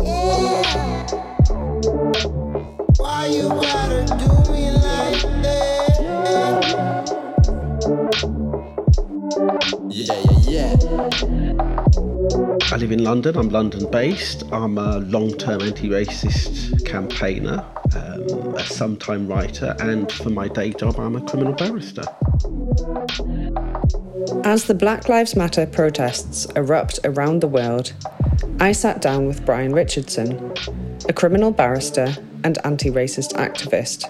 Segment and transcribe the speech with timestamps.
[0.00, 0.04] I
[12.76, 13.36] live in London.
[13.36, 14.44] I'm London based.
[14.52, 17.64] I'm a long term anti racist campaigner,
[17.96, 22.04] um, a sometime writer, and for my day job, I'm a criminal barrister.
[24.44, 27.94] As the Black Lives Matter protests erupt around the world,
[28.60, 30.52] I sat down with Brian Richardson,
[31.08, 34.04] a criminal barrister and anti racist activist.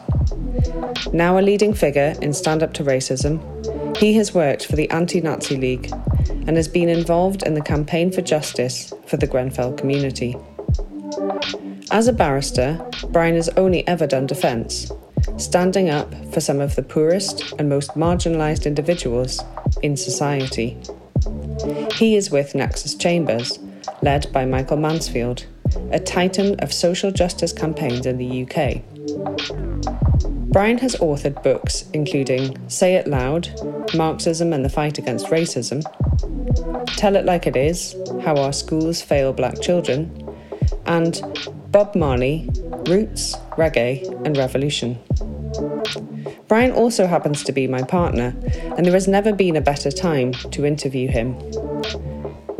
[1.12, 5.20] Now a leading figure in Stand Up to Racism, he has worked for the Anti
[5.20, 5.92] Nazi League
[6.46, 10.36] and has been involved in the campaign for justice for the Grenfell community.
[11.90, 14.90] As a barrister, Brian has only ever done defence,
[15.36, 19.42] standing up for some of the poorest and most marginalised individuals
[19.82, 20.76] in society.
[21.94, 23.58] He is with Nexus Chambers,
[24.02, 25.46] led by Michael Mansfield,
[25.90, 28.82] a titan of social justice campaigns in the UK.
[30.50, 33.48] Brian has authored books including Say It Loud,
[33.94, 35.82] Marxism and the Fight Against Racism,
[36.96, 40.34] Tell It Like It Is How Our Schools Fail Black Children,
[40.86, 41.20] and
[41.70, 42.48] Bob Marley,
[42.88, 44.98] Roots, Reggae, and Revolution.
[46.48, 48.34] Brian also happens to be my partner,
[48.76, 51.36] and there has never been a better time to interview him.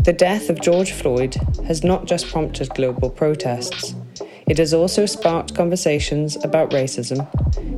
[0.04, 3.94] The death of George Floyd has not just prompted global protests,
[4.48, 7.18] it has also sparked conversations about racism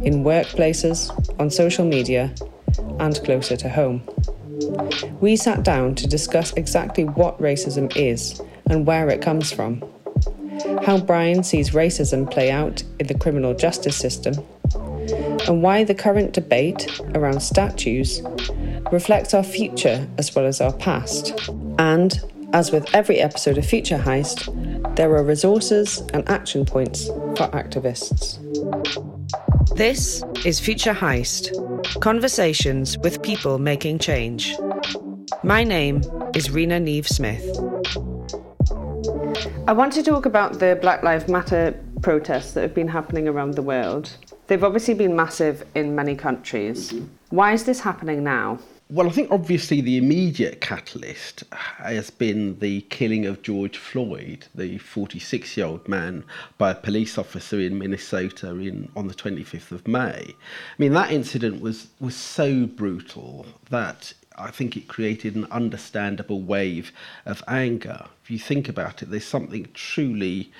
[0.04, 2.32] in workplaces, on social media,
[3.00, 4.02] and closer to home.
[5.20, 9.82] We sat down to discuss exactly what racism is and where it comes from,
[10.84, 14.34] how Brian sees racism play out in the criminal justice system,
[15.48, 18.22] and why the current debate around statues
[18.92, 21.50] reflects our future as well as our past.
[21.80, 22.20] And,
[22.52, 28.36] as with every episode of Future Heist, there are resources and action points for activists.
[29.76, 31.48] This is Future Heist
[32.02, 34.54] Conversations with People Making Change.
[35.42, 36.02] My name
[36.34, 37.46] is Rena Niamh Smith.
[39.66, 43.54] I want to talk about the Black Lives Matter protests that have been happening around
[43.54, 44.14] the world.
[44.48, 46.92] They've obviously been massive in many countries.
[47.30, 48.58] Why is this happening now?
[48.92, 54.78] Well, I think obviously the immediate catalyst has been the killing of George Floyd, the
[54.78, 56.24] 46 year old man,
[56.58, 60.34] by a police officer in Minnesota in, on the 25th of May.
[60.34, 60.34] I
[60.76, 66.90] mean, that incident was, was so brutal that I think it created an understandable wave
[67.26, 68.06] of anger.
[68.24, 70.50] If you think about it, there's something truly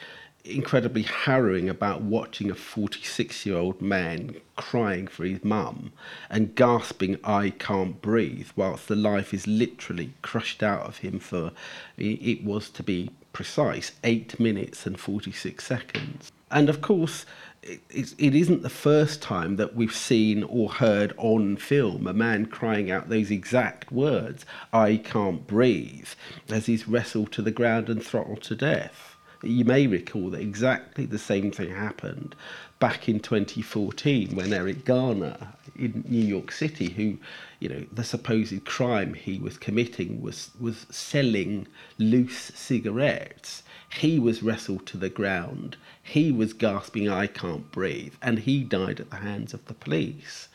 [0.44, 5.92] incredibly harrowing about watching a 46 year old man crying for his mum
[6.28, 11.52] and gasping, I can't breathe, whilst the life is literally crushed out of him for,
[11.96, 16.32] it was to be precise, 8 minutes and 46 seconds.
[16.50, 17.26] And of course,
[17.62, 22.46] it, it isn't the first time that we've seen or heard on film a man
[22.46, 26.08] crying out those exact words, I can't breathe,
[26.48, 29.09] as he's wrestled to the ground and throttled to death
[29.42, 32.34] you may recall that exactly the same thing happened
[32.78, 35.36] back in 2014 when Eric Garner
[35.76, 37.18] in New York City, who,
[37.58, 41.66] you know, the supposed crime he was committing was, was selling
[41.98, 43.62] loose cigarettes.
[43.90, 45.76] He was wrestled to the ground.
[46.02, 48.14] He was gasping, I can't breathe.
[48.22, 50.48] And he died at the hands of the police.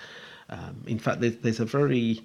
[0.50, 2.22] Um, in fact, there's, there's a very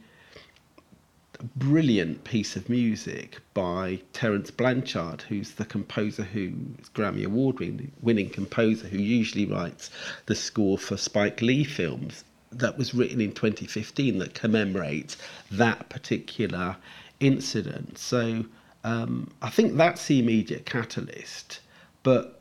[1.56, 7.58] brilliant piece of music by Terence Blanchard, who's the composer who's Grammy Award
[8.02, 9.90] winning composer who usually writes
[10.26, 12.24] the score for Spike Lee films.
[12.52, 15.16] That was written in 2015 that commemorates
[15.50, 16.76] that particular
[17.20, 17.98] incident.
[17.98, 18.44] So
[18.82, 21.60] um, I think that's the immediate catalyst,
[22.02, 22.40] but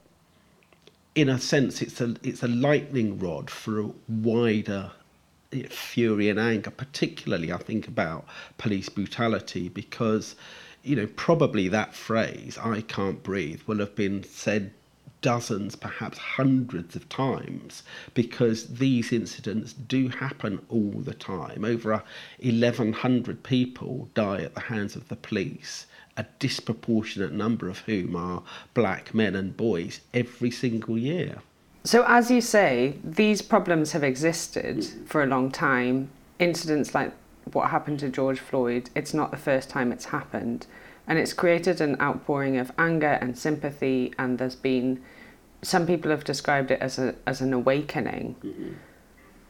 [1.15, 4.91] in a sense, it's a it's a lightning rod for a wider
[5.69, 8.25] fury and anger, particularly I think about
[8.57, 10.35] police brutality, because
[10.83, 14.71] you know probably that phrase "I can't breathe" will have been said
[15.21, 17.83] dozens, perhaps hundreds of times,
[18.13, 21.65] because these incidents do happen all the time.
[21.65, 22.03] Over
[22.39, 25.87] 1,100 people die at the hands of the police.
[26.15, 31.41] A disproportionate number of whom are black men and boys every single year.
[31.83, 36.09] So, as you say, these problems have existed for a long time.
[36.37, 37.11] Incidents like
[37.51, 40.67] what happened to George Floyd, it's not the first time it's happened.
[41.07, 45.01] And it's created an outpouring of anger and sympathy, and there's been
[45.61, 48.35] some people have described it as, a, as an awakening.
[48.43, 48.73] Mm-hmm.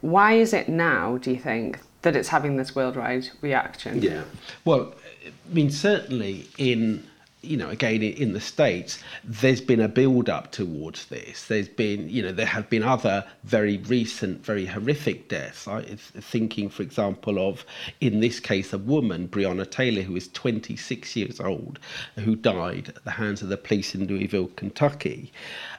[0.00, 4.02] Why is it now, do you think, that it's having this worldwide reaction?
[4.02, 4.22] Yeah.
[4.64, 4.94] Well,
[5.24, 7.06] I mean, certainly in
[7.42, 11.46] you know, again in the States, there's been a build up towards this.
[11.46, 15.66] There's been, you know, there have been other very recent, very horrific deaths.
[15.66, 17.64] I thinking, for example, of
[18.00, 21.78] in this case, a woman, Breonna Taylor, who is 26 years old,
[22.16, 25.32] who died at the hands of the police in Louisville, Kentucky.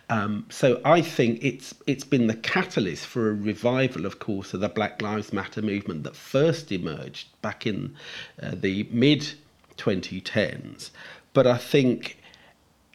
[0.10, 4.60] Um, so I think it's it's been the catalyst for a revival, of course, of
[4.60, 7.96] the Black Lives Matter movement that first emerged back in
[8.42, 9.34] uh, the mid
[9.78, 10.90] 2010s.
[11.34, 12.18] But I think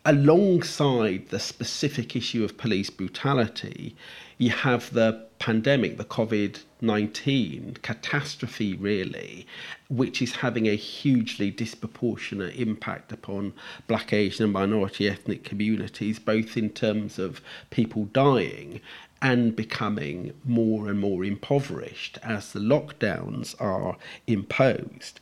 [0.05, 3.97] alongside the specific issue of police brutality,
[4.38, 9.47] you have the pandemic, the COVID 19 catastrophe, really,
[9.88, 13.55] which is having a hugely disproportionate impact upon
[13.87, 17.41] black, Asian, and minority ethnic communities, both in terms of
[17.71, 18.81] people dying
[19.23, 23.97] and becoming more and more impoverished as the lockdowns are
[24.27, 25.19] imposed.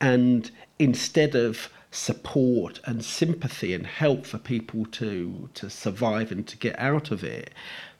[0.00, 6.56] And instead of support and sympathy and help for people to to survive and to
[6.56, 7.52] get out of it.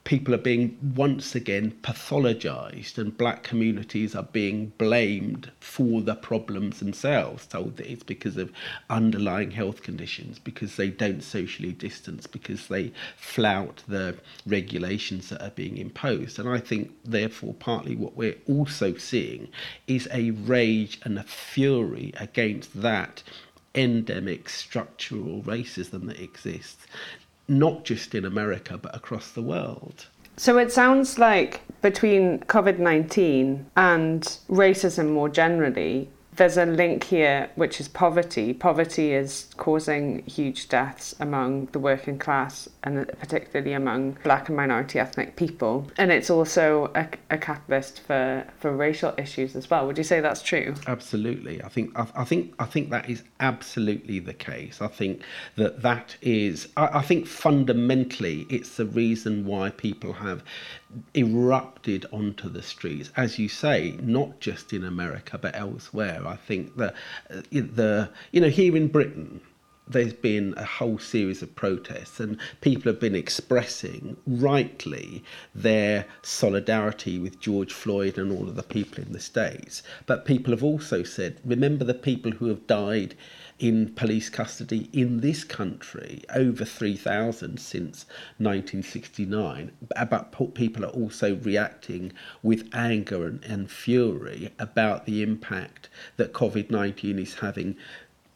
[0.05, 6.79] People are being once again pathologized and black communities are being blamed for the problems
[6.79, 8.51] themselves told that it's because of
[8.89, 15.51] underlying health conditions because they don't socially distance because they flout the regulations that are
[15.51, 16.39] being imposed.
[16.39, 19.49] And i think therefore partly what we're also seeing
[19.87, 23.23] is a rage and a fury against that
[23.75, 26.87] endemic structural racism that exists
[27.49, 30.07] not just in America, but across the world.
[30.37, 37.51] So it sounds like between COVID 19 and racism more generally, there's a link here,
[37.57, 38.55] which is poverty.
[38.55, 44.99] Poverty is causing huge deaths among the working class and particularly among black and minority
[44.99, 45.87] ethnic people.
[45.99, 49.87] And it's also a, a catalyst for, for racial issues as well.
[49.87, 50.75] Would you say that's true?
[50.87, 51.63] Absolutely.
[51.63, 54.81] I think I, I think I think that is absolutely the case.
[54.81, 55.23] I think
[55.57, 60.43] that that is I, I think fundamentally it's the reason why people have
[61.15, 66.27] erupted onto the streets, as you say, not just in America but elsewhere.
[66.27, 66.95] I think that
[67.31, 69.41] uh, the you know here in Britain.
[69.91, 75.25] There's been a whole series of protests, and people have been expressing rightly
[75.55, 79.83] their solidarity with George Floyd and all of the people in the States.
[80.05, 83.15] But people have also said, remember the people who have died
[83.59, 88.07] in police custody in this country, over 3,000 since
[88.39, 89.73] 1969.
[90.09, 92.13] But people are also reacting
[92.43, 97.77] with anger and, and fury about the impact that COVID 19 is having.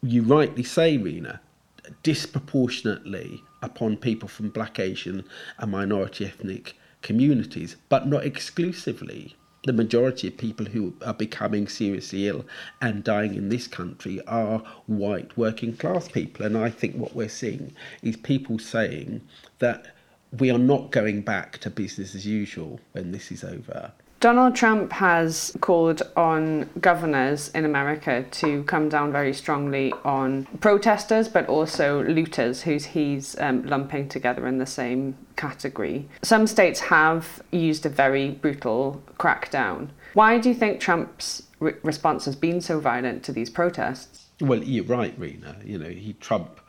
[0.01, 1.39] You rightly say, Rena,
[2.01, 5.23] disproportionately upon people from black, Asian,
[5.57, 12.27] and minority ethnic communities, but not exclusively the majority of people who are becoming seriously
[12.27, 12.45] ill
[12.81, 16.45] and dying in this country are white working class people.
[16.45, 19.21] And I think what we're seeing is people saying
[19.59, 19.95] that
[20.37, 23.93] we are not going back to business as usual when this is over.
[24.23, 31.27] Donald Trump has called on governors in America to come down very strongly on protesters,
[31.27, 36.07] but also looters, who he's um, lumping together in the same category.
[36.21, 39.89] Some states have used a very brutal crackdown.
[40.13, 44.27] Why do you think Trump's re- response has been so violent to these protests?
[44.39, 45.57] Well, you're right, Rena.
[45.65, 46.61] You know, he Trump,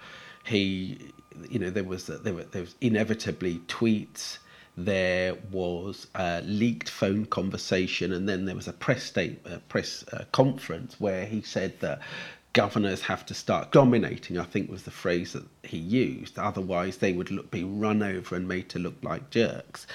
[0.45, 1.13] he,
[1.49, 4.39] you know, there was there were there was inevitably tweets
[4.77, 10.05] there was a leaked phone conversation, and then there was a press state, a press
[10.13, 12.01] uh, conference where he said that
[12.55, 14.39] governors have to start dominating.
[14.39, 16.39] I think was the phrase that he used.
[16.39, 19.87] Otherwise, they would look, be run over and made to look like jerks.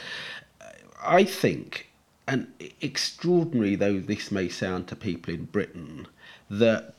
[1.02, 1.90] I think,
[2.28, 2.48] and
[2.82, 6.08] extraordinary though this may sound to people in Britain,
[6.50, 6.94] that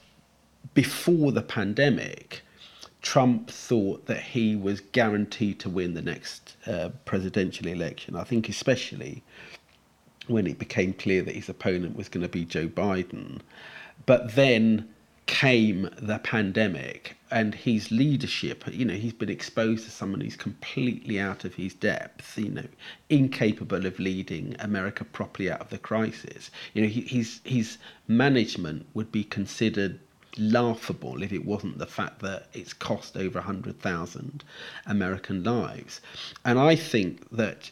[0.75, 2.43] before the pandemic
[3.03, 8.17] Trump thought that he was guaranteed to win the next uh, presidential election.
[8.17, 9.23] I think, especially
[10.27, 13.41] when it became clear that his opponent was going to be Joe Biden.
[14.07, 14.89] But then
[15.31, 21.21] came the pandemic and his leadership you know he's been exposed to someone who's completely
[21.21, 22.67] out of his depth you know
[23.09, 27.79] incapable of leading america properly out of the crisis you know his his
[28.09, 30.01] management would be considered
[30.39, 34.45] laughable if it wasn't the fact that it's cost over 100,000
[34.87, 36.01] American lives.
[36.45, 37.71] And I think that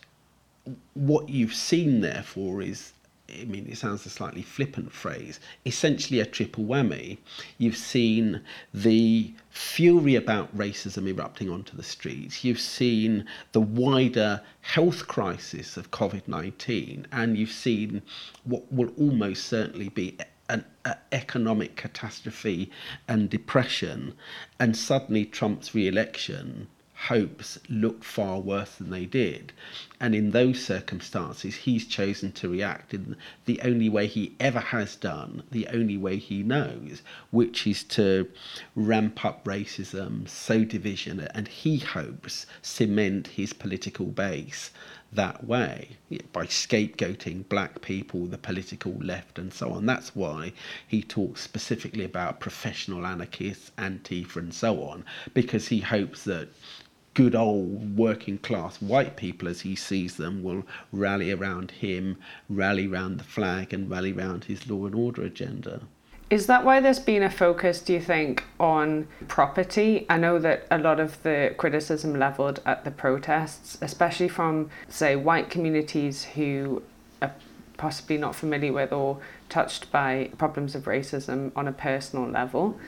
[0.94, 2.92] what you've seen, therefore, is
[3.30, 7.18] I mean, it sounds a slightly flippant phrase, essentially a triple whammy.
[7.58, 8.40] You've seen
[8.72, 12.42] the fury about racism erupting onto the streets.
[12.42, 18.00] You've seen the wider health crisis of COVID 19, and you've seen
[18.44, 20.16] what will almost certainly be
[20.48, 20.64] an
[21.12, 22.70] economic catastrophe
[23.06, 24.14] and depression,
[24.58, 26.68] and suddenly Trump's re-election
[27.06, 29.52] hopes look far worse than they did.
[30.00, 33.14] And in those circumstances, he's chosen to react in
[33.44, 38.28] the only way he ever has done, the only way he knows, which is to
[38.74, 44.72] ramp up racism, sow division, and he hopes cement his political base
[45.12, 45.96] that way
[46.32, 49.86] by scapegoating black people, the political left, and so on.
[49.86, 50.52] That's why
[50.86, 56.48] he talks specifically about professional anarchists, Antifa, and so on, because he hopes that
[57.14, 62.16] good old working class white people, as he sees them, will rally around him,
[62.48, 65.80] rally around the flag, and rally around his law and order agenda.
[66.30, 70.04] Is that why there's been a focus, do you think, on property?
[70.10, 75.16] I know that a lot of the criticism levelled at the protests, especially from, say,
[75.16, 76.82] white communities who
[77.22, 77.32] are
[77.78, 79.18] possibly not familiar with or
[79.48, 82.78] touched by problems of racism on a personal level,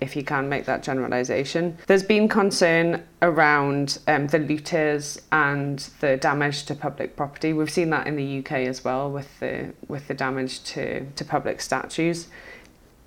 [0.00, 1.76] if you can make that generalisation.
[1.88, 7.52] There's been concern around um, the looters and the damage to public property.
[7.52, 11.24] We've seen that in the UK as well with the, with the damage to, to
[11.24, 12.28] public statues.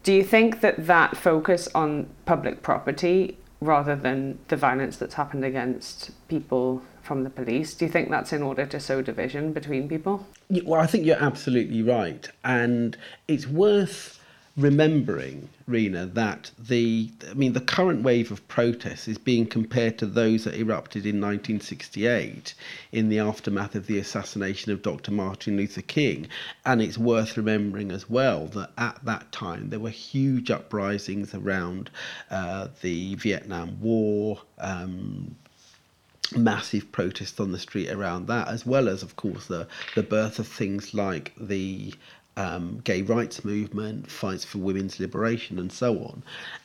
[0.07, 5.43] Do you think that that focus on public property rather than the violence that's happened
[5.43, 9.89] against people from the police, do you think that's in order to sow division between
[9.89, 10.25] people?
[10.63, 12.25] Well, I think you're absolutely right.
[12.45, 12.95] And
[13.27, 14.16] it's worth
[14.57, 20.07] remembering, Rena, that the I mean the current wave of protests is being compared to
[20.07, 22.55] those that erupted in 1968
[22.91, 25.11] in the aftermath of the assassination of Dr.
[25.11, 26.27] Martin Luther King,
[26.65, 31.91] and it's worth remembering as well that at that time there were huge uprisings around
[32.31, 34.41] uh, the Vietnam War.
[34.57, 35.35] Um,
[36.35, 40.39] massive protests on the street around that, as well as, of course, the, the birth
[40.39, 41.93] of things like the
[42.37, 46.23] um, gay rights movement, fights for women's liberation, and so on.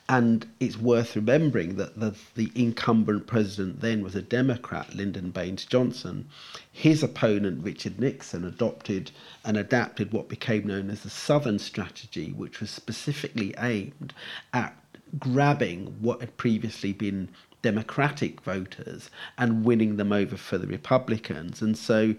[0.09, 5.65] And it's worth remembering that the, the incumbent president then was a Democrat, Lyndon Baines
[5.65, 6.29] Johnson.
[6.71, 9.11] His opponent, Richard Nixon, adopted
[9.45, 14.13] and adapted what became known as the Southern Strategy, which was specifically aimed
[14.53, 14.77] at
[15.19, 17.31] grabbing what had previously been
[17.63, 21.63] Democratic voters and winning them over for the Republicans.
[21.63, 22.15] And so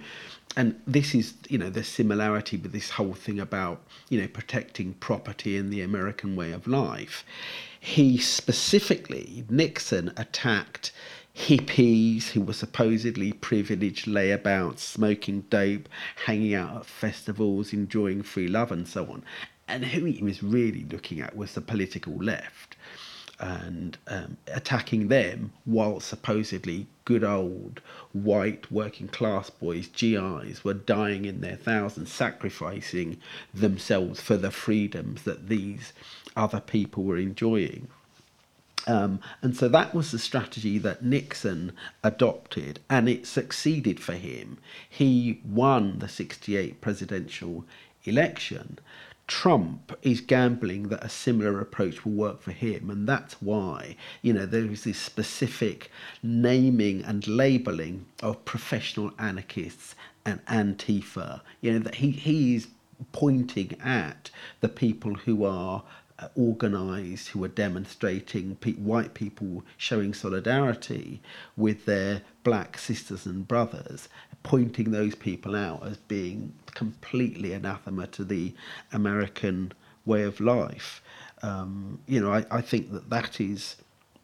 [0.55, 4.93] and this is you know the similarity with this whole thing about you know protecting
[4.95, 7.25] property in the American way of life.
[7.79, 10.91] He specifically Nixon attacked
[11.35, 15.89] hippies who were supposedly privileged layabouts, smoking dope,
[16.25, 19.23] hanging out at festivals, enjoying free love, and so on.
[19.67, 22.75] And who he was really looking at was the political left
[23.43, 27.81] and um, attacking them while supposedly good old
[28.13, 33.17] white working class boys, GIs, were dying in their thousands, sacrificing
[33.53, 35.91] themselves for the freedoms that these
[36.37, 37.89] other people were enjoying.
[38.87, 44.57] Um, and so that was the strategy that Nixon adopted, and it succeeded for him.
[44.89, 47.65] He won the 68 presidential
[48.05, 48.79] election.
[49.41, 54.31] Trump is gambling that a similar approach will work for him, and that's why you
[54.31, 55.89] know there is this specific
[56.21, 61.41] naming and labeling of professional anarchists and Antifa.
[61.61, 62.67] You know that he he is
[63.11, 64.29] pointing at
[64.61, 65.81] the people who are
[66.19, 71.23] uh, organised, who are demonstrating, white people showing solidarity
[71.57, 74.09] with their black sisters and brothers,
[74.43, 78.53] pointing those people out as being completely anathema to the
[78.91, 79.71] American
[80.05, 81.01] way of life.
[81.41, 83.75] Um, you know, I, I think that that is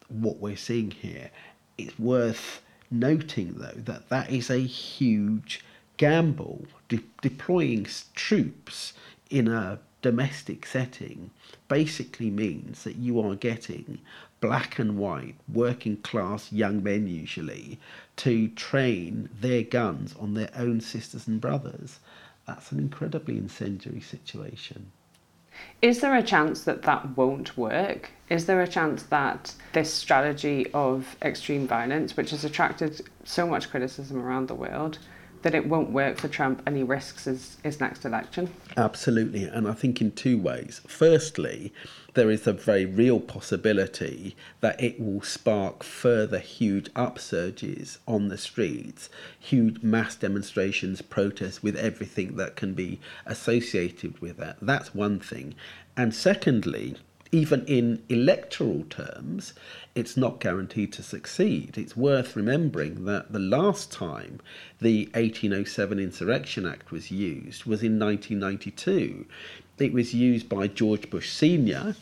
[0.08, 1.30] what we're seeing here.
[1.78, 5.64] It's worth noting, though, that that is a huge
[5.98, 6.66] gamble.
[6.88, 8.94] De- deploying troops
[9.30, 11.30] in a domestic setting
[11.68, 14.00] basically means that you are getting
[14.42, 17.78] black and white, working class young men usually,
[18.16, 22.00] to train their guns on their own sisters and brothers.
[22.50, 24.92] That's an incredibly incendiary situation.
[25.84, 28.10] Is there a chance that that won't work?
[28.28, 33.70] Is there a chance that this strategy of extreme violence, which has attracted so much
[33.70, 34.98] criticism around the world,
[35.44, 38.52] that it won't work for Trump and he risks his, his next election?
[38.76, 39.44] Absolutely.
[39.44, 40.82] And I think in two ways.
[40.88, 41.72] Firstly,
[42.14, 48.38] there is a very real possibility that it will spark further huge upsurges on the
[48.38, 54.58] streets, huge mass demonstrations, protests with everything that can be associated with that.
[54.62, 55.56] That's one thing.
[55.96, 56.96] And secondly,
[57.32, 59.54] even in electoral terms,
[59.94, 61.78] it's not guaranteed to succeed.
[61.78, 64.40] It's worth remembering that the last time
[64.82, 69.28] the 1807 Insurrection Act was used was in 1992.
[69.82, 71.96] It was used by George Bush Sr.,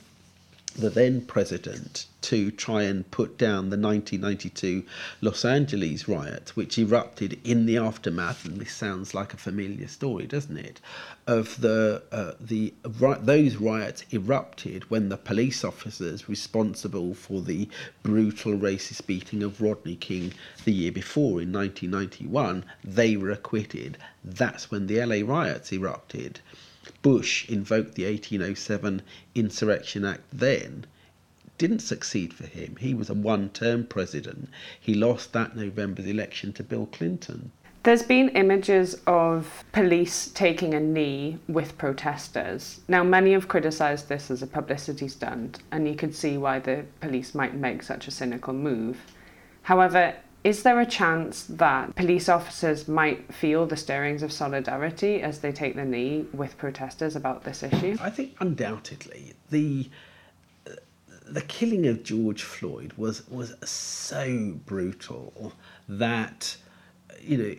[0.78, 4.84] the then president, to try and put down the 1992
[5.22, 8.46] Los Angeles riots, which erupted in the aftermath.
[8.46, 10.80] And this sounds like a familiar story, doesn't it?
[11.26, 17.68] Of the uh, the those riots erupted when the police officers responsible for the
[18.04, 23.98] brutal racist beating of Rodney King the year before in 1991 they were acquitted.
[24.24, 26.40] That's when the LA riots erupted.
[27.02, 29.02] Bush invoked the 1807
[29.36, 30.86] Insurrection Act then
[31.58, 32.76] didn't succeed for him.
[32.80, 34.50] He was a one term president.
[34.80, 37.52] He lost that November's election to Bill Clinton.
[37.84, 42.82] There's been images of police taking a knee with protesters.
[42.88, 46.84] Now, many have criticised this as a publicity stunt, and you could see why the
[47.00, 48.98] police might make such a cynical move.
[49.62, 50.16] However,
[50.48, 55.52] is there a chance that police officers might feel the stirrings of solidarity as they
[55.52, 57.98] take the knee with protesters about this issue?
[58.00, 59.90] I think undoubtedly the
[60.66, 60.76] uh,
[61.26, 65.52] the killing of George Floyd was was so brutal
[65.90, 66.56] that
[67.28, 67.54] you know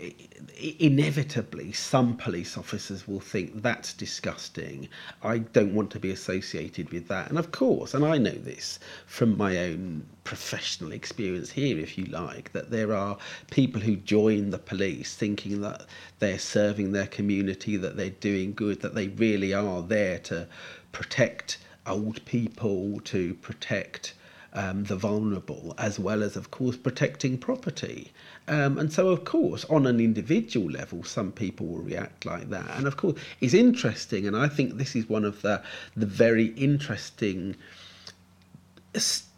[0.79, 4.89] inevitably some police officers will think that's disgusting
[5.23, 8.79] i don't want to be associated with that and of course and i know this
[9.07, 13.17] from my own professional experience here if you like that there are
[13.51, 15.87] people who join the police thinking that
[16.19, 20.47] they're serving their community that they're doing good that they really are there to
[20.93, 21.59] protect
[21.89, 24.15] old people, to protect
[24.53, 28.13] um, the vulnerable, as well as, of course, protecting property.
[28.49, 32.71] Um, and so, of course, on an individual level, some people will react like that.
[32.77, 35.63] And of course, it's interesting, and I think this is one of the
[35.97, 37.57] the very interesting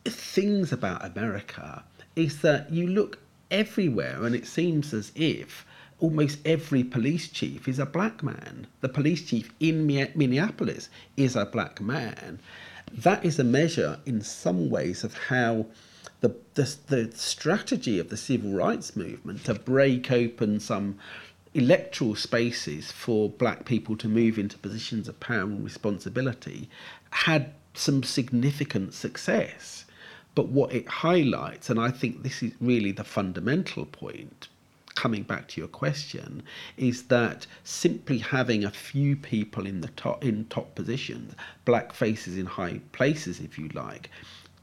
[0.05, 1.83] things about America
[2.15, 3.19] is that you look
[3.51, 5.67] everywhere, and it seems as if
[5.99, 8.67] almost every police chief is a black man.
[8.81, 12.39] The police chief in Minneapolis is a black man.
[12.93, 15.67] That is a measure, in some ways, of how
[16.21, 20.99] the, the, the strategy of the civil rights movement to break open some
[21.55, 26.69] electoral spaces for black people to move into positions of power and responsibility
[27.11, 29.85] had some significant success.
[30.35, 34.49] But what it highlights, and I think this is really the fundamental point,
[34.95, 36.43] coming back to your question,
[36.77, 42.37] is that simply having a few people in the top in top positions, black faces
[42.37, 44.11] in high places, if you like,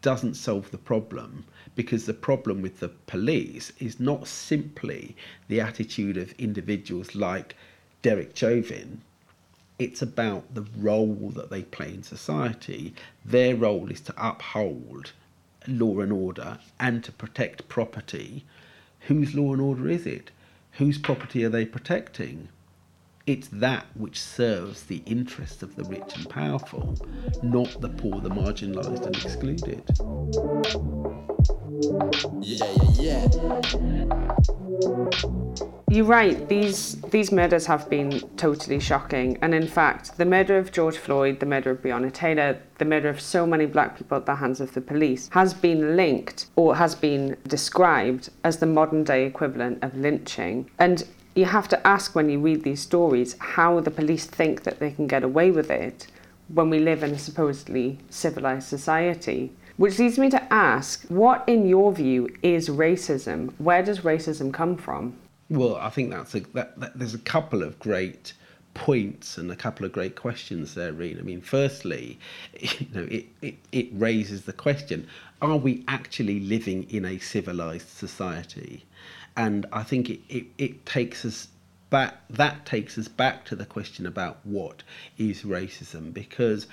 [0.01, 5.15] doesn't solve the problem because the problem with the police is not simply
[5.47, 7.55] the attitude of individuals like
[8.01, 9.01] Derek Chauvin.
[9.79, 12.93] It's about the role that they play in society.
[13.23, 15.11] Their role is to uphold
[15.67, 18.45] law and order and to protect property
[19.07, 20.31] whose law and order is it?
[20.73, 22.49] Whose property are they protecting?
[23.27, 26.95] It's that which serves the interests of the rich and powerful,
[27.43, 29.83] not the poor, the marginalised and excluded.
[32.41, 33.27] Yeah, yeah,
[33.83, 34.27] yeah.
[35.89, 36.47] You're right.
[36.47, 41.41] These these murders have been totally shocking, and in fact, the murder of George Floyd,
[41.41, 44.61] the murder of Breonna Taylor, the murder of so many black people at the hands
[44.61, 49.83] of the police has been linked or has been described as the modern day equivalent
[49.83, 50.69] of lynching.
[50.79, 51.05] And
[51.37, 54.89] you have to ask when you read these stories how the police think that they
[54.89, 56.07] can get away with it
[56.47, 59.51] when we live in a supposedly civilized society.
[59.77, 63.53] Which leads me to ask what, in your view, is racism?
[63.59, 65.15] Where does racism come from?
[65.49, 68.33] Well, I think that's a that, that, there's a couple of great
[68.73, 71.19] points and a couple of great questions there, Reen.
[71.19, 72.19] I mean, firstly,
[72.59, 75.07] you know, it, it, it raises the question:
[75.43, 78.83] Are we actually living in a civilized society?
[79.37, 81.47] And I think it, it, it takes us
[81.89, 82.15] back.
[82.29, 84.83] That takes us back to the question about what
[85.17, 86.67] is racism, because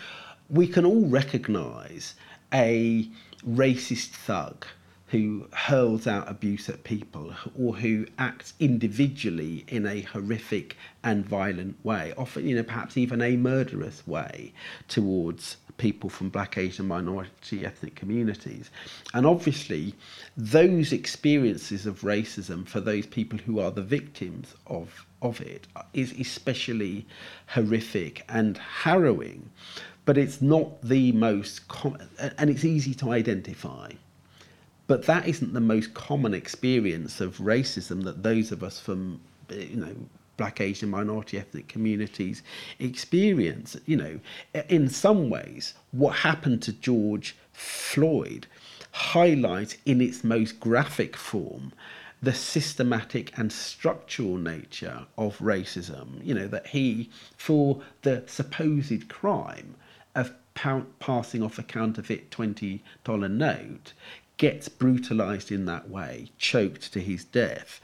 [0.48, 2.14] we can all recognise
[2.53, 3.09] a
[3.46, 4.64] racist thug
[5.09, 11.77] who hurls out abuse at people or who acts individually in a horrific and violent
[11.85, 14.53] way, often, you know, perhaps even a murderous way
[14.88, 18.70] towards people from black, Asian, minority ethnic communities.
[19.12, 19.94] And obviously,
[20.37, 26.12] those experiences of racism for those people who are the victims of, of it is
[26.12, 27.06] especially
[27.48, 29.50] horrific and harrowing.
[30.04, 32.08] But it's not the most common,
[32.38, 33.92] and it's easy to identify.
[34.87, 39.76] But that isn't the most common experience of racism that those of us from, you
[39.76, 39.96] know,
[40.37, 42.42] black, Asian, minority ethnic communities
[42.79, 43.77] experience.
[43.87, 44.20] You know,
[44.68, 48.47] in some ways, what happened to George Floyd
[48.92, 51.73] highlights in its most graphic form
[52.23, 56.25] the systematic and structural nature of racism.
[56.25, 59.75] You know, that he, for the supposed crime
[60.14, 60.33] of
[61.01, 62.81] passing off a counterfeit $20
[63.31, 63.92] note,
[64.37, 67.81] gets brutalized in that way, choked to his death.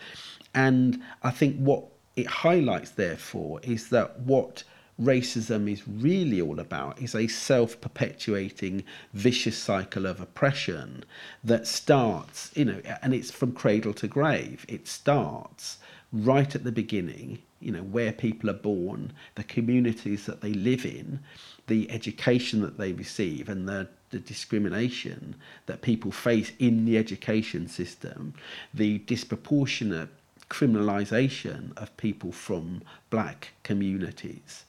[0.55, 1.85] And I think what
[2.16, 4.64] it highlights, therefore, is that what
[5.01, 11.05] racism is really all about is a self perpetuating vicious cycle of oppression
[11.42, 14.66] that starts, you know, and it's from cradle to grave.
[14.68, 15.79] It starts
[16.12, 20.85] right at the beginning, you know, where people are born, the communities that they live
[20.85, 21.20] in,
[21.68, 27.68] the education that they receive, and the the discrimination that people face in the education
[27.68, 28.35] system,
[28.75, 30.09] the disproportionate
[30.51, 34.65] criminalisation of people from black communities.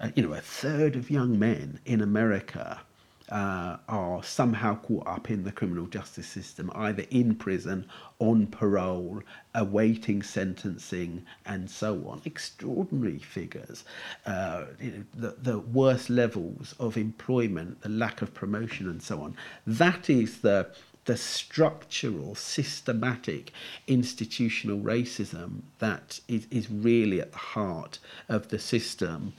[0.00, 2.80] Uh, you know, a third of young men in America
[3.28, 7.84] uh, are somehow caught up in the criminal justice system, either in prison,
[8.18, 9.20] on parole,
[9.54, 12.20] awaiting sentencing, and so on.
[12.24, 13.84] Extraordinary figures.
[14.26, 19.20] Uh, you know, the, the worst levels of employment, the lack of promotion, and so
[19.20, 19.36] on.
[19.66, 20.68] That is the
[21.06, 23.52] the structural, systematic,
[23.86, 29.32] institutional racism that is, is really at the heart of the system.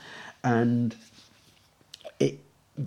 [0.43, 0.95] And
[2.19, 2.39] it,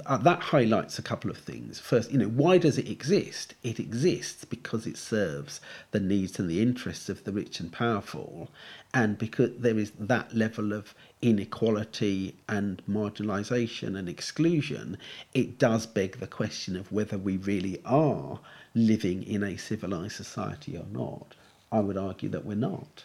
[0.07, 1.79] uh, that highlights a couple of things.
[1.79, 3.55] First, you know, why does it exist?
[3.63, 8.51] It exists because it serves the needs and the interests of the rich and powerful,
[8.95, 14.97] and because there is that level of inequality and marginalisation and exclusion,
[15.35, 18.39] it does beg the question of whether we really are
[18.75, 21.35] living in a civilized society or not.
[21.73, 23.05] I would argue that we're not.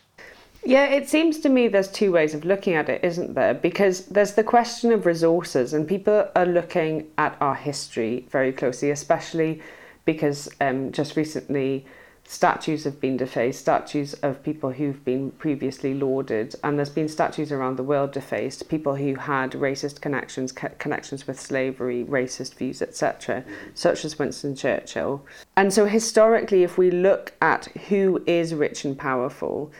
[0.63, 3.54] Yeah, it seems to me there's two ways of looking at it, isn't there?
[3.54, 8.89] Because there's the question of resources, and people are looking at our history very closely,
[8.89, 9.62] especially
[10.06, 11.86] because um, just recently
[12.27, 17.51] statues have been defaced, statues of people who've been previously lauded, and there's been statues
[17.51, 23.43] around the world defaced, people who had racist connections, connections with slavery, racist views, etc.,
[23.73, 25.23] such as Winston Churchill.
[25.55, 29.71] And so, historically, if we look at who is rich and powerful,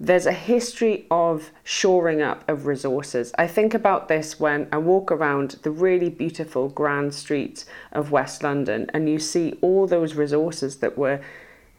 [0.00, 3.32] there's a history of shoring up of resources.
[3.36, 8.44] I think about this when I walk around the really beautiful grand streets of West
[8.44, 11.20] London and you see all those resources that were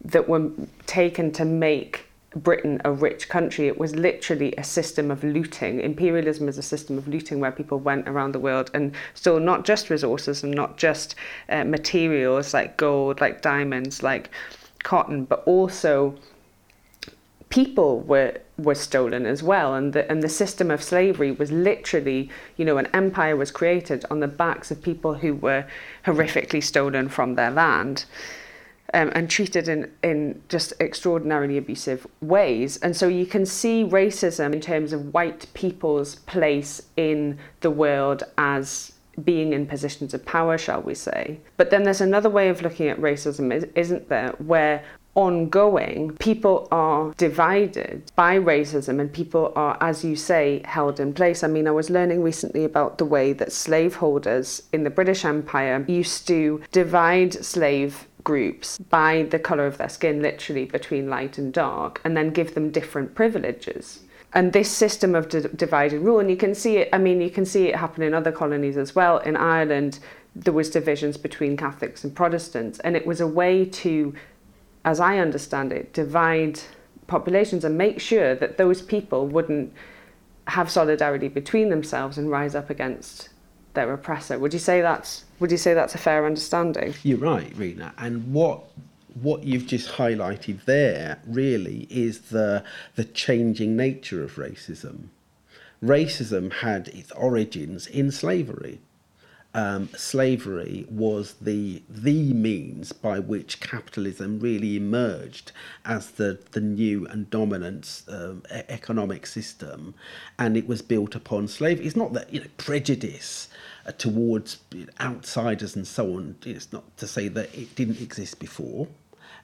[0.04, 0.50] that were
[0.86, 3.66] taken to make Britain a rich country.
[3.66, 5.80] It was literally a system of looting.
[5.80, 9.64] Imperialism is a system of looting where people went around the world and stole not
[9.64, 11.16] just resources and not just
[11.48, 14.30] uh, materials like gold, like diamonds, like
[14.82, 16.14] cotton, but also
[17.48, 22.30] people were were stolen as well and the and the system of slavery was literally
[22.56, 25.66] you know an empire was created on the backs of people who were
[26.06, 28.04] horrifically stolen from their land
[28.94, 32.76] um, and treated in, in just extraordinarily abusive ways.
[32.78, 38.24] And so you can see racism in terms of white people's place in the world
[38.38, 38.92] as
[39.24, 41.40] being in positions of power, shall we say.
[41.56, 47.12] But then there's another way of looking at racism, isn't there, where ongoing, people are
[47.16, 51.42] divided by racism and people are, as you say, held in place.
[51.42, 55.84] I mean, I was learning recently about the way that slaveholders in the British Empire
[55.88, 61.52] used to divide slave groups by the colour of their skin, literally between light and
[61.52, 64.00] dark, and then give them different privileges.
[64.32, 65.40] And this system of d-
[65.96, 68.30] rule, and you can see it, I mean, you can see it happen in other
[68.30, 69.18] colonies as well.
[69.18, 69.98] In Ireland,
[70.36, 74.14] there was divisions between Catholics and Protestants, and it was a way to,
[74.84, 76.60] as I understand it, divide
[77.08, 79.72] populations and make sure that those people wouldn't
[80.46, 83.30] have solidarity between themselves and rise up against
[83.74, 84.38] their oppressor.
[84.38, 86.94] Would you say that's would you say that's a fair understanding?
[87.02, 87.92] You're right, Rena.
[87.98, 88.64] And what
[89.20, 92.62] what you've just highlighted there really is the
[92.94, 95.08] the changing nature of racism.
[95.82, 98.80] Racism had its origins in slavery
[99.52, 105.50] um, slavery was the the means by which capitalism really emerged
[105.84, 109.94] as the the new and dominant um, economic system,
[110.38, 111.84] and it was built upon slavery.
[111.84, 113.48] It's not that you know prejudice
[113.98, 114.58] towards
[115.00, 116.36] outsiders and so on.
[116.44, 118.88] It's not to say that it didn't exist before.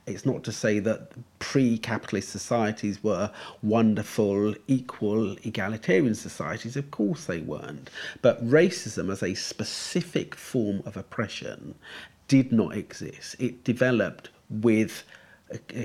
[0.07, 3.31] It's not to say that pre capitalist societies were
[3.63, 6.77] wonderful, equal, egalitarian societies.
[6.77, 7.91] Of course they weren't.
[8.23, 11.75] But racism as a specific form of oppression
[12.29, 13.35] did not exist.
[13.41, 15.26] It developed with uh,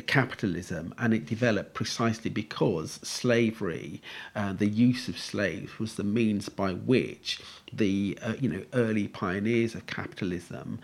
[0.08, 4.02] capitalism and it developed precisely because slavery
[4.36, 7.40] uh, the use of slaves was the means by which
[7.72, 10.80] the uh, you know early pioneers of capitalism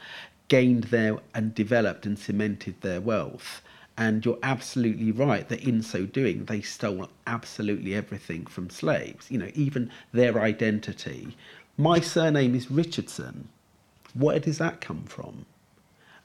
[0.47, 3.61] gained their and developed and cemented their wealth
[3.97, 9.39] And you're absolutely right that in so doing, they stole absolutely everything from slaves, you
[9.39, 11.35] know, even their identity.
[11.77, 13.49] My surname is Richardson.
[14.13, 15.45] Where does that come from?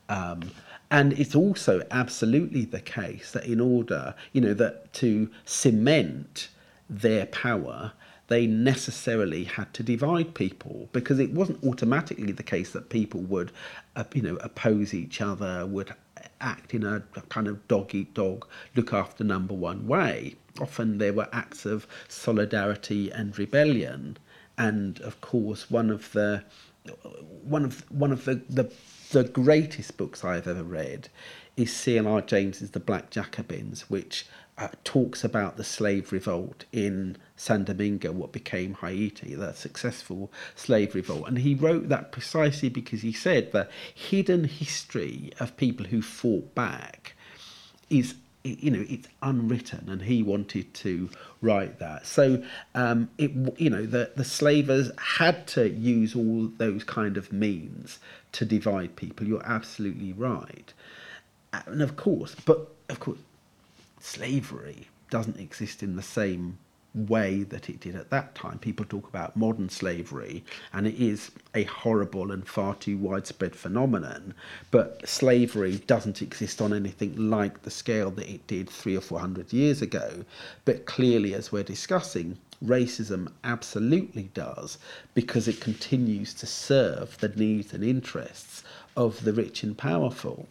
[0.08, 0.50] Um,
[0.92, 6.48] and it's also absolutely the case that in order, you know, that to cement
[6.90, 7.92] their power,
[8.28, 13.52] they necessarily had to divide people because it wasn't automatically the case that people would,
[13.96, 15.94] uh, you know, oppose each other, would
[16.42, 20.36] act in a, kind of dog eat dog, look after number one way.
[20.60, 24.18] Often there were acts of solidarity and rebellion,
[24.58, 26.44] and of course one of the
[27.44, 28.70] one of one of the, the
[29.12, 31.08] the greatest books I've ever read
[31.56, 32.22] is C.L.R.
[32.22, 38.32] James's The Black Jacobins, which uh, talks about the slave revolt in San Domingo, what
[38.32, 41.28] became Haiti, the successful slave revolt.
[41.28, 46.54] And he wrote that precisely because he said the hidden history of people who fought
[46.54, 47.14] back
[47.90, 51.08] is you know it's unwritten and he wanted to
[51.40, 52.06] write that.
[52.06, 52.42] So
[52.74, 57.98] um it you know the the slavers had to use all those kind of means
[58.32, 59.26] to divide people.
[59.26, 60.72] You're absolutely right.
[61.52, 63.18] And of course but of course
[64.00, 66.58] slavery doesn't exist in the same
[66.94, 68.58] way that it did at that time.
[68.58, 74.34] People talk about modern slavery, and it is a horrible and far too widespread phenomenon.
[74.70, 79.20] But slavery doesn't exist on anything like the scale that it did three or four
[79.20, 80.24] hundred years ago.
[80.64, 84.78] But clearly, as we're discussing, racism absolutely does
[85.14, 88.62] because it continues to serve the needs and interests
[88.96, 90.46] of the rich and powerful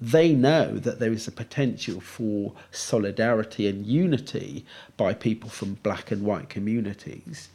[0.00, 4.64] they know that there is a potential for solidarity and unity
[4.96, 7.48] by people from black and white communities.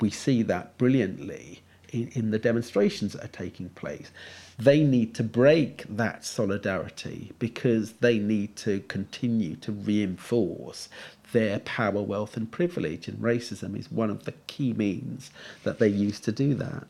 [0.00, 4.10] We see that brilliantly in, in the demonstrations that are taking place.
[4.58, 10.88] They need to break that solidarity because they need to continue to reinforce
[11.32, 13.08] their power, wealth, and privilege.
[13.08, 15.30] And racism is one of the key means
[15.64, 16.86] that they use to do that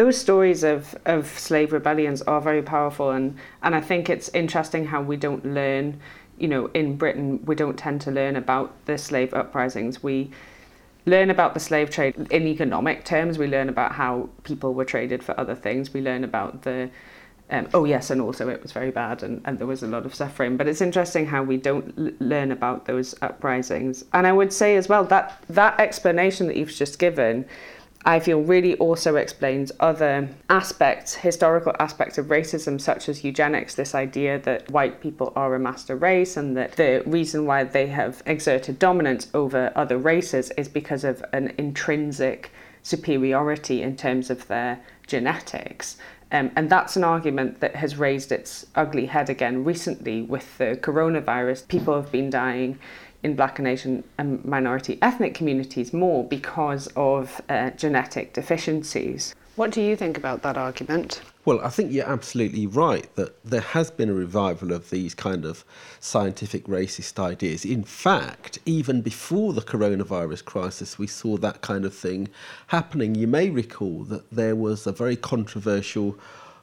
[0.00, 4.86] those stories of, of slave rebellions are very powerful and, and I think it's interesting
[4.86, 6.00] how we don't learn,
[6.38, 10.02] you know, in Britain we don't tend to learn about the slave uprisings.
[10.02, 10.30] We
[11.04, 13.36] learn about the slave trade in economic terms.
[13.36, 15.92] We learn about how people were traded for other things.
[15.92, 16.88] We learn about the
[17.50, 20.06] um, oh yes, and also it was very bad and, and there was a lot
[20.06, 20.56] of suffering.
[20.56, 24.04] But it's interesting how we don't l- learn about those uprisings.
[24.14, 27.44] And I would say as well that that explanation that you've just given
[28.04, 33.94] I feel really also explains other aspects, historical aspects of racism, such as eugenics, this
[33.94, 38.22] idea that white people are a master race and that the reason why they have
[38.24, 42.50] exerted dominance over other races is because of an intrinsic
[42.82, 45.98] superiority in terms of their genetics.
[46.32, 50.78] Um, and that's an argument that has raised its ugly head again recently with the
[50.80, 51.68] coronavirus.
[51.68, 52.78] People have been dying
[53.22, 59.34] in black and Asian and minority ethnic communities more because of uh, genetic deficiencies.
[59.56, 61.20] What do you think about that argument?
[61.44, 65.44] Well, I think you're absolutely right that there has been a revival of these kind
[65.44, 65.64] of
[65.98, 67.64] scientific racist ideas.
[67.64, 72.28] In fact, even before the coronavirus crisis, we saw that kind of thing
[72.68, 73.14] happening.
[73.14, 76.16] You may recall that there was a very controversial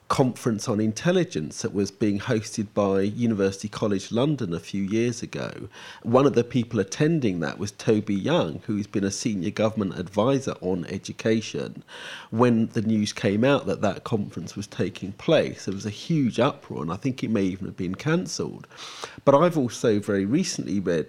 [0.08, 5.68] conference on intelligence that was being hosted by University College London a few years ago.
[6.02, 10.54] One of the people attending that was Toby Young, who's been a senior government advisor
[10.62, 11.84] on education.
[12.30, 16.40] When the news came out that that conference was taking place, there was a huge
[16.40, 18.66] uproar, and I think it may even have been cancelled.
[19.26, 21.08] But I've also very recently read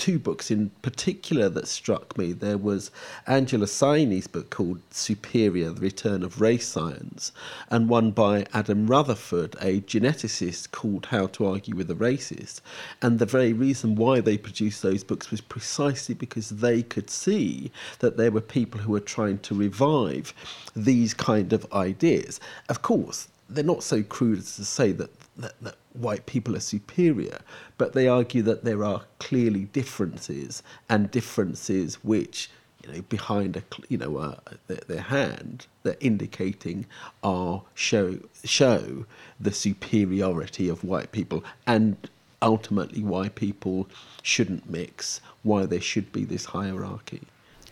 [0.00, 2.32] two books in particular that struck me.
[2.32, 2.90] There was
[3.26, 7.32] Angela Saini's book called Superior, The Return of Race Science,
[7.68, 12.62] and one by Adam Rutherford, a geneticist, called How to Argue with a Racist.
[13.02, 17.70] And the very reason why they produced those books was precisely because they could see
[17.98, 20.32] that there were people who were trying to revive
[20.74, 22.40] these kind of ideas.
[22.70, 26.60] Of course, they're not so crude as to say that, that, that white people are
[26.60, 27.40] superior,
[27.78, 32.50] but they argue that there are clearly differences and differences which,
[32.84, 36.86] you know, behind a you know uh, their, their hand, they're indicating
[37.22, 39.06] are show show
[39.38, 42.08] the superiority of white people and
[42.42, 43.88] ultimately why people
[44.22, 47.22] shouldn't mix, why there should be this hierarchy.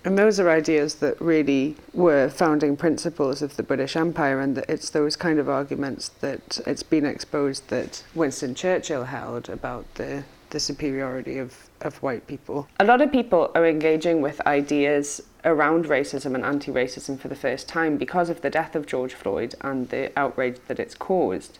[0.04, 4.90] And those are ideas that really were founding principles of the British Empire, and it's
[4.90, 10.60] those kind of arguments that it's been exposed that Winston Churchill held about the, the
[10.60, 12.68] superiority of, of white people.
[12.78, 17.36] A lot of people are engaging with ideas around racism and anti racism for the
[17.36, 21.58] first time because of the death of George Floyd and the outrage that it's caused.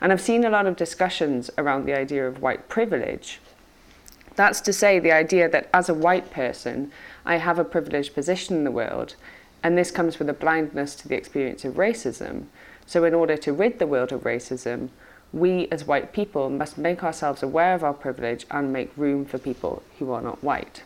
[0.00, 3.40] And I've seen a lot of discussions around the idea of white privilege.
[4.38, 6.92] That's to say, the idea that as a white person,
[7.26, 9.16] I have a privileged position in the world,
[9.64, 12.44] and this comes with a blindness to the experience of racism.
[12.86, 14.90] So, in order to rid the world of racism,
[15.32, 19.38] we as white people must make ourselves aware of our privilege and make room for
[19.38, 20.84] people who are not white.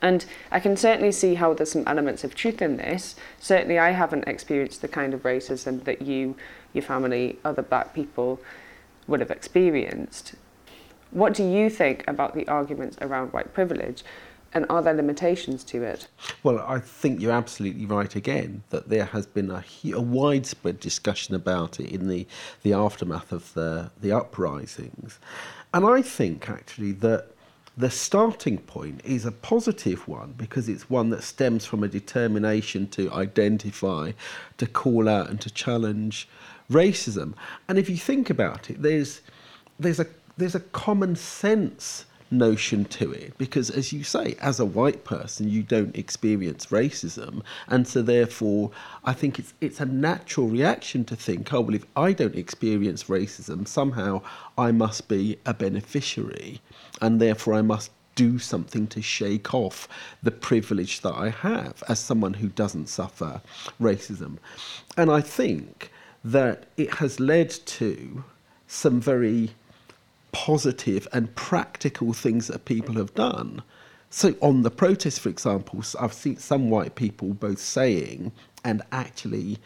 [0.00, 3.16] And I can certainly see how there's some elements of truth in this.
[3.40, 6.36] Certainly, I haven't experienced the kind of racism that you,
[6.72, 8.40] your family, other black people
[9.08, 10.36] would have experienced.
[11.12, 14.02] What do you think about the arguments around white privilege?
[14.54, 16.08] And are there limitations to it?
[16.42, 21.34] Well, I think you're absolutely right again that there has been a, a widespread discussion
[21.34, 22.26] about it in the,
[22.62, 25.18] the aftermath of the, the uprisings.
[25.72, 27.28] And I think actually that
[27.76, 32.86] the starting point is a positive one because it's one that stems from a determination
[32.88, 34.12] to identify,
[34.58, 36.28] to call out, and to challenge
[36.70, 37.32] racism.
[37.68, 39.22] And if you think about it, there's,
[39.80, 44.64] there's, a, there's a common sense notion to it because as you say as a
[44.64, 47.42] white person you don't experience racism.
[47.68, 48.70] And so therefore
[49.04, 53.04] i think it's it's a natural reaction to think oh well if i don't experience
[53.04, 54.22] racism somehow
[54.56, 56.60] i must be a beneficiary.
[57.00, 59.88] And therefore i must do something to shake off
[60.22, 63.42] the privilege that i have as someone who doesn't suffer
[63.80, 64.38] racism.
[64.96, 65.90] And i think
[66.24, 68.24] that it has led to
[68.66, 69.50] some very
[70.32, 73.62] positive and practical things that people have done.
[74.10, 78.32] So, on the protest, for example, I've seen some white people both saying
[78.64, 79.58] and actually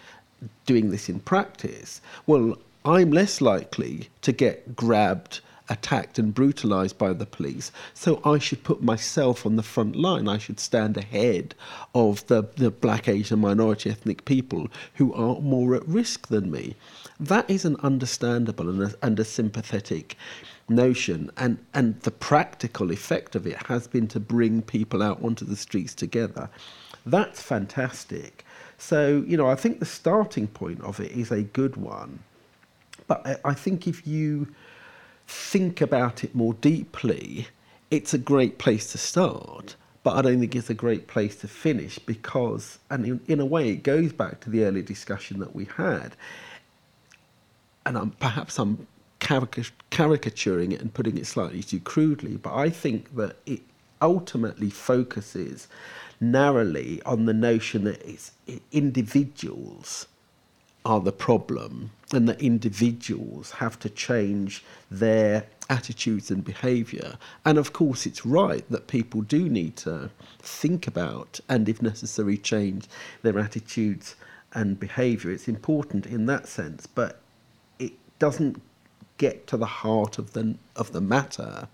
[0.67, 2.01] doing this in practice.
[2.27, 8.39] Well, I'm less likely to get grabbed, attacked, and brutalized by the police, so I
[8.39, 10.29] should put myself on the front line.
[10.29, 11.57] I should stand ahead
[11.95, 16.77] of the, the black, Asian, minority ethnic people who are more at risk than me.
[17.19, 20.17] That is an understandable and a, and a sympathetic
[20.69, 25.45] notion and and the practical effect of it has been to bring people out onto
[25.45, 26.49] the streets together.
[27.05, 28.45] That's fantastic.
[28.79, 32.21] So you know i think the starting point of it is a good one.
[33.07, 34.49] But i, I think if you
[35.29, 37.49] think about it more deeply
[37.91, 39.77] it's a great place to start.
[40.03, 43.45] But I don't think it's a great place to finish because, and in, in a
[43.45, 46.15] way, it goes back to the earlier discussion that we had.
[47.85, 48.87] And I'm, perhaps I'm
[49.19, 53.63] caricaturing it and putting it slightly too crudely, but I think that it
[54.01, 55.69] ultimately focuses
[56.21, 58.33] narrowly on the notion that it's
[58.73, 60.07] individuals
[60.85, 67.19] are the problem and that individuals have to change their attitudes and behavior.
[67.45, 72.39] And of course, it's right that people do need to think about and, if necessary,
[72.39, 72.87] change
[73.23, 74.15] their attitudes
[74.53, 75.33] and behavior.
[75.33, 77.21] It's important in that sense, but
[77.81, 78.63] it doesn't
[79.19, 81.69] get to the heart of the of the matter,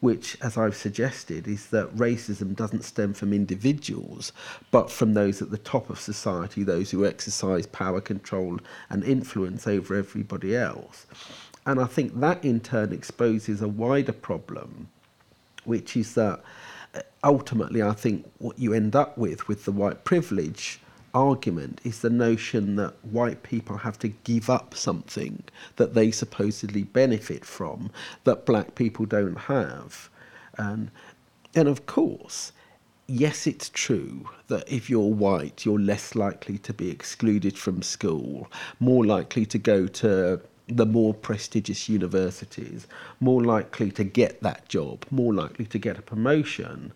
[0.00, 4.32] which, as I've suggested, is that racism doesn't stem from individuals,
[4.70, 8.58] but from those at the top of society, those who exercise power, control,
[8.90, 11.06] and influence over everybody else.
[11.66, 14.88] And I think that in turn exposes a wider problem,
[15.64, 16.42] which is that
[16.94, 20.80] uh, ultimately, I think what you end up with with the white privilege
[21.14, 25.42] argument is the notion that white people have to give up something
[25.76, 27.90] that they supposedly benefit from
[28.24, 30.10] that black people don't have.
[30.58, 30.90] And,
[31.54, 32.52] and of course,
[33.06, 38.50] yes, it's true that if you're white, you're less likely to be excluded from school,
[38.80, 42.86] more likely to go to the more prestigious universities,
[43.20, 46.92] more likely to get that job, more likely to get a promotion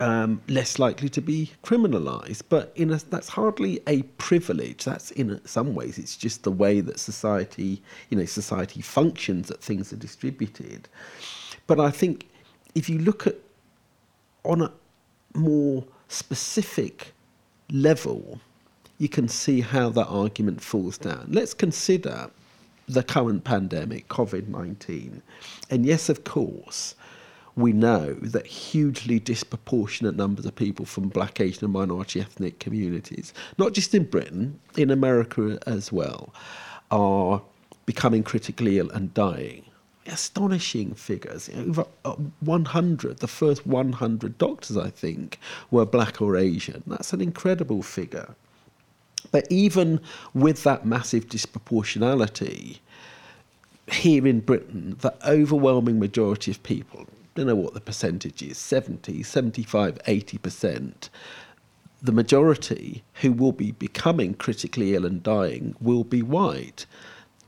[0.00, 2.42] um, less likely to be criminalised.
[2.48, 4.84] But in a, that's hardly a privilege.
[4.84, 9.48] That's in some ways it's just the way that society, you know, society functions.
[9.48, 10.88] That things are distributed.
[11.66, 12.28] But I think
[12.74, 13.36] if you look at
[14.44, 14.72] on a
[15.34, 17.12] more specific
[17.70, 18.40] level,
[18.98, 21.26] you can see how that argument falls down.
[21.28, 22.30] Let's consider
[22.86, 25.22] the current pandemic, COVID 19.
[25.70, 26.94] And yes, of course,
[27.56, 33.32] we know that hugely disproportionate numbers of people from black, Asian, and minority ethnic communities,
[33.58, 36.34] not just in Britain, in America as well,
[36.90, 37.40] are
[37.86, 39.64] becoming critically ill and dying.
[40.06, 41.48] Astonishing figures.
[41.56, 45.38] Over uh, 100, the first 100 doctors, I think,
[45.70, 46.82] were black or Asian.
[46.86, 48.34] That's an incredible figure.
[49.30, 50.00] But even
[50.34, 52.80] with that massive disproportionality,
[53.90, 59.22] here in Britain, the overwhelming majority of people, don't know what the percentage is 70,
[59.22, 61.08] 75, 80%.
[62.02, 66.86] The majority who will be becoming critically ill and dying will be white.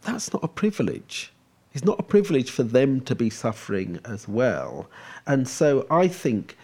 [0.02, 1.32] that's not a privilege.
[1.72, 4.88] It's not a privilege for them to be suffering as well.
[5.26, 6.56] And so I think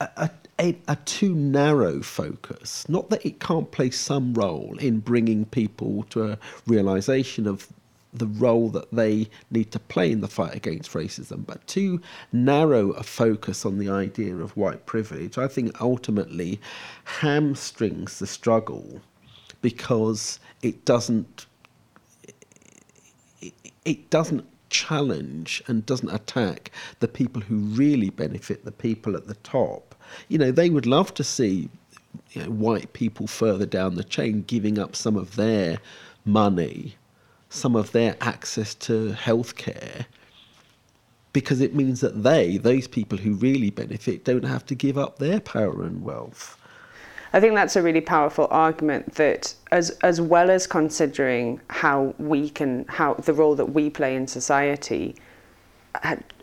[0.00, 5.44] a, a, a, too narrow focus, not that it can't play some role in bringing
[5.44, 7.68] people to a realization of
[8.18, 12.00] the role that they need to play in the fight against racism, but too
[12.32, 16.60] narrow a focus on the idea of white privilege, I think ultimately
[17.04, 19.00] hamstrings the struggle
[19.62, 21.46] because it doesn't
[23.84, 29.34] it, doesn't challenge and doesn't attack the people who really benefit the people at the
[29.36, 29.94] top.
[30.28, 31.68] You know, they would love to see
[32.32, 35.78] you know, white people further down the chain giving up some of their
[36.24, 36.96] money
[37.48, 40.06] some of their access to healthcare
[41.32, 45.18] because it means that they, those people who really benefit, don't have to give up
[45.18, 46.56] their power and wealth.
[47.34, 52.48] I think that's a really powerful argument that as as well as considering how we
[52.48, 55.14] can how the role that we play in society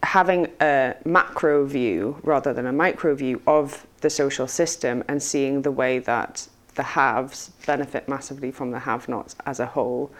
[0.04, 5.62] having a macro view rather than a micro view of the social system and seeing
[5.64, 10.12] the way that the haves benefit massively from the have-nots as a whole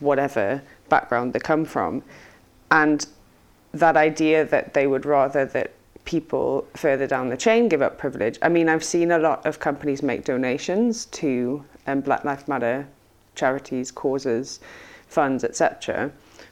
[0.00, 2.02] whatever background they come from.
[2.70, 3.06] And
[3.72, 5.72] that idea that they would rather that
[6.04, 8.38] people further down the chain give up privilege.
[8.42, 12.88] I mean, I've seen a lot of companies make donations to um, Black Lives Matter
[13.34, 14.60] charities, causes,
[15.08, 16.10] funds, etc.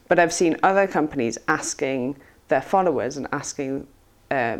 [0.08, 2.16] But I've seen other companies asking
[2.48, 3.86] their followers and asking
[4.30, 4.58] uh,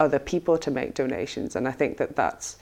[0.00, 2.56] other people to make donations, and I think that that's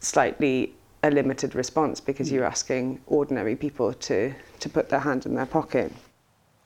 [0.00, 5.34] slightly a limited response because you're asking ordinary people to, to put their hand in
[5.34, 5.92] their pocket.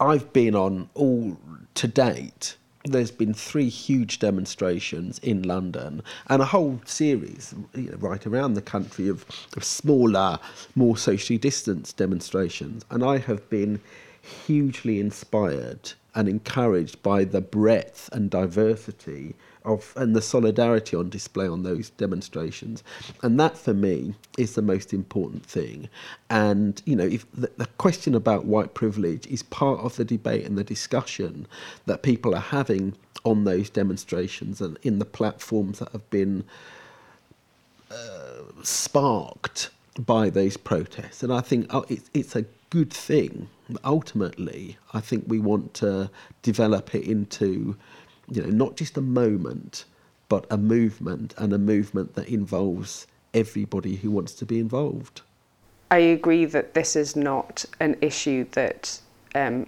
[0.00, 1.36] I've been on all
[1.74, 2.56] to date.
[2.84, 8.54] There's been three huge demonstrations in London and a whole series you know, right around
[8.54, 9.24] the country of,
[9.56, 10.38] of smaller,
[10.74, 12.84] more socially distanced demonstrations.
[12.90, 13.80] And I have been
[14.20, 21.46] hugely inspired and encouraged by the breadth and diversity of and the solidarity on display
[21.46, 22.82] on those demonstrations.
[23.22, 25.88] And that for me is the most important thing.
[26.30, 30.44] And you know if the, the question about white privilege is part of the debate
[30.44, 31.46] and the discussion
[31.86, 32.94] that people are having
[33.24, 36.44] on those demonstrations and in the platforms that have been
[37.90, 41.22] uh, sparked by those protests.
[41.22, 43.48] And i think oh, it, it's a good thing.
[43.82, 46.10] Ultimately i think we want to
[46.42, 47.76] develop it into
[48.30, 49.84] you know, not just a moment,
[50.28, 55.22] but a movement and a movement that involves everybody who wants to be involved.
[55.90, 59.00] I agree that this is not an issue that
[59.34, 59.66] um,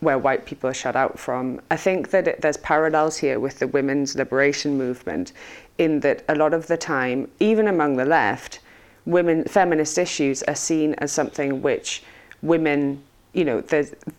[0.00, 1.60] where white people are shut out from.
[1.70, 5.32] I think that it, there's parallels here with the women's liberation movement,
[5.76, 8.60] in that a lot of the time, even among the left,
[9.06, 12.02] women feminist issues are seen as something which
[12.42, 13.02] women
[13.38, 13.62] you know,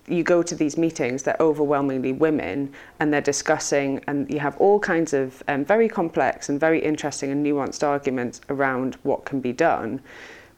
[0.08, 4.80] you go to these meetings, they're overwhelmingly women, and they're discussing, and you have all
[4.80, 9.52] kinds of um, very complex and very interesting and nuanced arguments around what can be
[9.52, 10.00] done.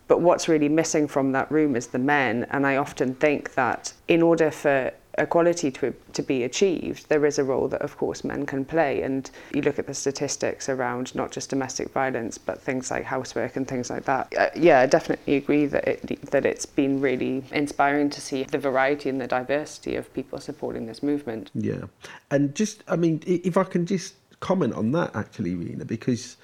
[0.07, 3.93] But what's really missing from that room is the men, and I often think that
[4.07, 8.23] in order for equality to, to be achieved, there is a role that, of course,
[8.23, 9.01] men can play.
[9.01, 13.55] And you look at the statistics around not just domestic violence, but things like housework
[13.55, 14.33] and things like that.
[14.37, 18.57] Uh, yeah, I definitely agree that it, that it's been really inspiring to see the
[18.57, 21.51] variety and the diversity of people supporting this movement.
[21.53, 21.83] Yeah,
[22.29, 26.37] and just, I mean, if I can just comment on that, actually, Rena, because.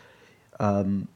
[0.60, 1.08] Um,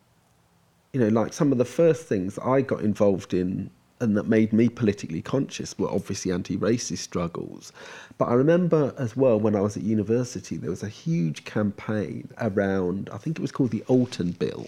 [0.93, 3.71] you know, like some of the first things I got involved in
[4.01, 7.71] and that made me politically conscious were obviously anti-racist struggles.
[8.17, 12.29] But I remember as well when I was at university, there was a huge campaign
[12.39, 14.67] around, I think it was called the Alton Bill.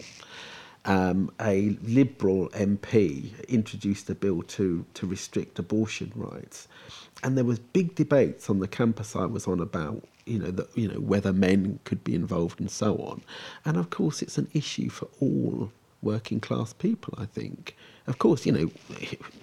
[0.85, 6.67] Um, a Liberal MP introduced a bill to to restrict abortion rights,
[7.23, 10.89] and there was big debates on the campus I was on about you know you
[10.89, 13.21] know whether men could be involved and so on,
[13.63, 15.71] and of course it's an issue for all
[16.01, 17.13] working class people.
[17.17, 17.77] I think
[18.07, 18.69] of course, you know,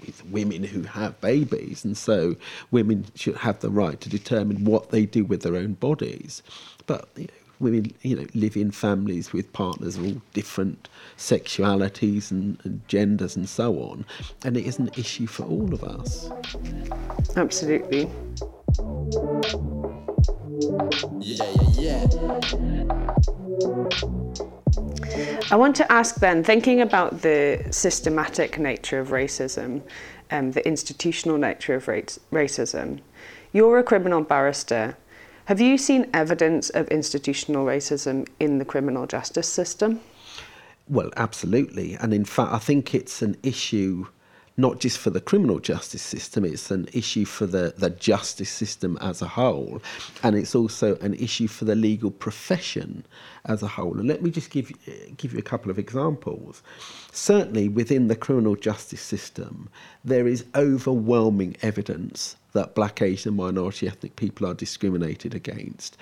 [0.07, 2.37] with women who have babies, and so
[2.71, 6.43] women should have the right to determine what they do with their own bodies.
[6.87, 12.31] But you know, women, you know, live in families with partners of all different sexualities
[12.31, 14.05] and, and genders and so on,
[14.45, 16.31] and it is an issue for all of us.
[17.37, 18.11] Absolutely.
[21.21, 21.45] Yeah,
[21.79, 22.07] yeah,
[23.59, 24.51] yeah.
[25.51, 29.83] I want to ask then, thinking about the systematic nature of racism,
[30.31, 33.01] um, the institutional nature of racism,
[33.53, 34.97] you're a criminal barrister.
[35.47, 40.01] Have you seen evidence of institutional racism in the criminal justice system?
[40.89, 41.95] Well, absolutely.
[41.95, 44.07] And in fact, I think it's an issue
[44.57, 48.99] not just for the criminal justice system, it's an issue for the, the justice system
[49.01, 49.81] as a whole,
[50.23, 53.05] and it's also an issue for the legal profession
[53.47, 53.99] as a whole.
[53.99, 54.73] And let me just give,
[55.17, 56.63] give you a couple of examples.
[57.13, 59.69] Certainly, within the criminal justice system,
[60.05, 65.97] there is overwhelming evidence that black, Asian, minority ethnic people are discriminated against.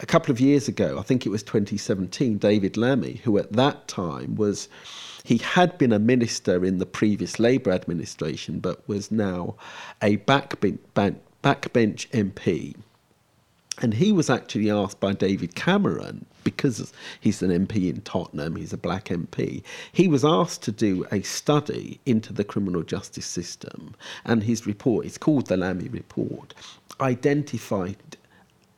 [0.00, 3.86] A couple of years ago, I think it was 2017, David Lammy, who at that
[3.86, 4.68] time was
[5.24, 9.56] he had been a minister in the previous Labour administration, but was now
[10.02, 10.78] a backbench,
[11.42, 12.76] backbench MP.
[13.80, 18.74] And he was actually asked by David Cameron, because he's an MP in Tottenham, he's
[18.74, 19.62] a black MP,
[19.92, 23.94] he was asked to do a study into the criminal justice system.
[24.26, 26.52] And his report, it's called the Lammy Report,
[27.00, 27.96] identified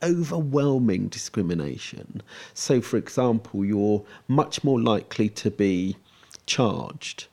[0.02, 2.22] overwhelming discrimination.
[2.54, 5.96] So, for example, you're much more likely to be
[6.46, 7.26] charged,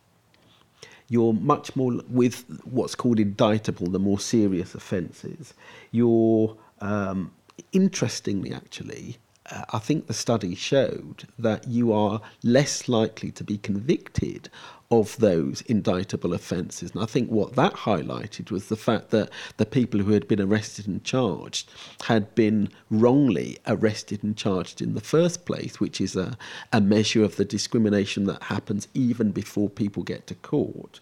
[1.09, 5.53] you're much more with what's called indictable, the more serious offences.
[5.91, 7.32] You're, um,
[7.72, 14.50] interestingly, actually, I think the study showed that you are less likely to be convicted
[14.89, 16.91] of those indictable offences.
[16.91, 20.39] And I think what that highlighted was the fact that the people who had been
[20.39, 21.70] arrested and charged
[22.04, 26.38] had been wrongly arrested and charged in the first place, which is a,
[26.72, 31.00] a measure of the discrimination that happens even before people get to court.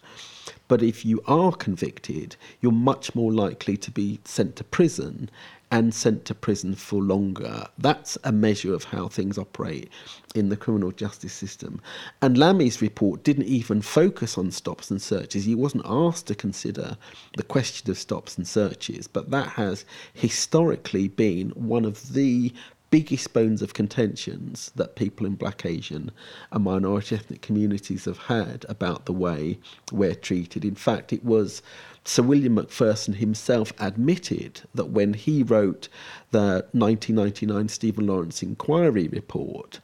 [0.66, 5.28] But if you are convicted, you're much more likely to be sent to prison
[5.72, 7.66] and sent to prison for longer.
[7.78, 9.88] That's a measure of how things operate
[10.34, 11.80] in the criminal justice system.
[12.20, 15.46] And Lammy's report didn't even focus on stops and searches.
[15.46, 16.98] He wasn't asked to consider
[17.38, 22.52] the question of stops and searches, but that has historically been one of the
[22.92, 26.10] biggest bones of contentions that people in black Asian
[26.52, 29.58] and minority ethnic communities have had about the way
[29.90, 30.62] we're treated.
[30.62, 31.62] In fact, it was
[32.04, 35.88] Sir William Macpherson himself admitted that when he wrote
[36.32, 39.80] the 1999 Stephen Lawrence Inquiry report,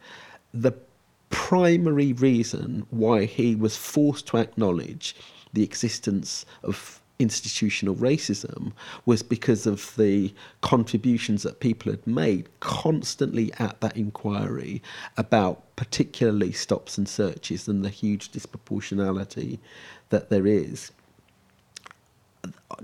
[0.52, 0.72] the
[1.30, 5.16] primary reason why he was forced to acknowledge
[5.54, 8.72] the existence of institutional racism
[9.04, 14.82] was because of the contributions that people had made constantly at that inquiry
[15.16, 19.58] about particularly stops and searches and the huge disproportionality
[20.10, 20.92] that there is.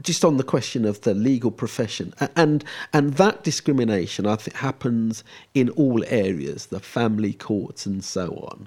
[0.02, 5.22] Just on the question of the legal profession and and that discrimination I think happens
[5.54, 8.66] in all areas the family courts and so on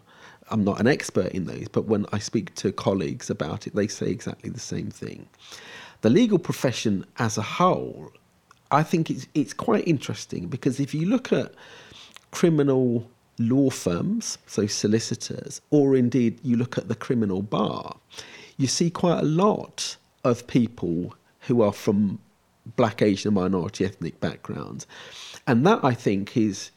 [0.50, 3.88] I'm not an expert in those, but when I speak to colleagues about it, they
[3.88, 5.28] say exactly the same thing.
[6.02, 8.12] The legal profession as a whole,
[8.72, 11.54] I think it's, it's quite interesting because if you look at
[12.32, 17.98] criminal law firms, so solicitors, or indeed you look at the criminal bar,
[18.58, 22.20] you see quite a lot of people who are from
[22.76, 24.86] black, Asian, minority ethnic backgrounds.
[25.46, 26.72] And that, I think, is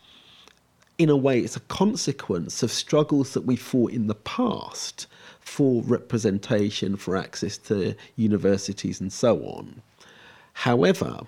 [1.01, 5.07] in a way, it's a consequence of struggles that we fought in the past
[5.41, 9.81] for representation, for access to universities, and so on.
[10.53, 11.21] However,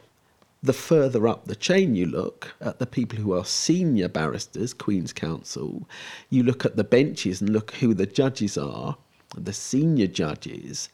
[0.62, 5.14] the further up the chain you look at the people who are senior barristers, Queen's
[5.14, 5.88] Counsel,
[6.28, 8.98] you look at the benches and look who the judges are,
[9.38, 10.90] the senior judges,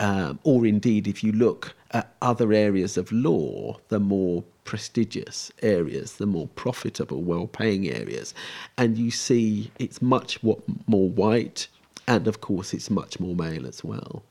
[0.00, 6.16] um, or indeed if you look at other areas of law, the more prestigious areas,
[6.16, 8.34] the more profitable, well paying areas.
[8.76, 11.68] And you see it's much more white,
[12.06, 14.24] and of course, it's much more male as well.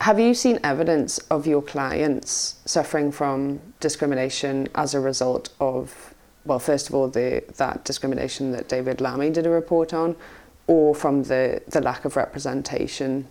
[0.00, 6.14] Have you seen evidence of your clients suffering from discrimination as a result of,
[6.46, 10.16] well, first of all, the, that discrimination that David Lammy did a report on,
[10.66, 13.26] or from the, the lack of representation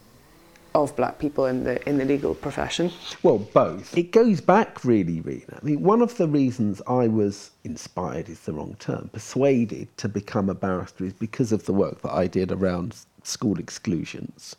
[0.75, 2.91] of black people in the in the legal profession?
[3.23, 3.97] Well, both.
[3.97, 5.45] It goes back really, really.
[5.51, 10.09] I mean, one of the reasons I was inspired is the wrong term, persuaded to
[10.09, 14.55] become a barrister is because of the work that I did around school exclusions.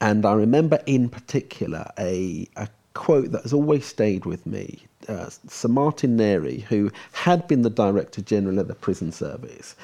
[0.00, 4.80] And I remember in particular a, a quote that has always stayed with me.
[5.08, 9.76] Uh, Sir Martin Narey, who had been the Director General of the Prison Service,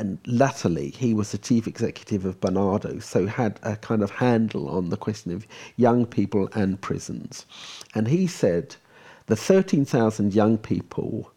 [0.00, 4.68] and latterly he was the chief executive of Barnardo, so had a kind of handle
[4.68, 7.46] on the question of young people and prisons.
[7.94, 8.76] And he said
[9.26, 11.30] the 13,000 young people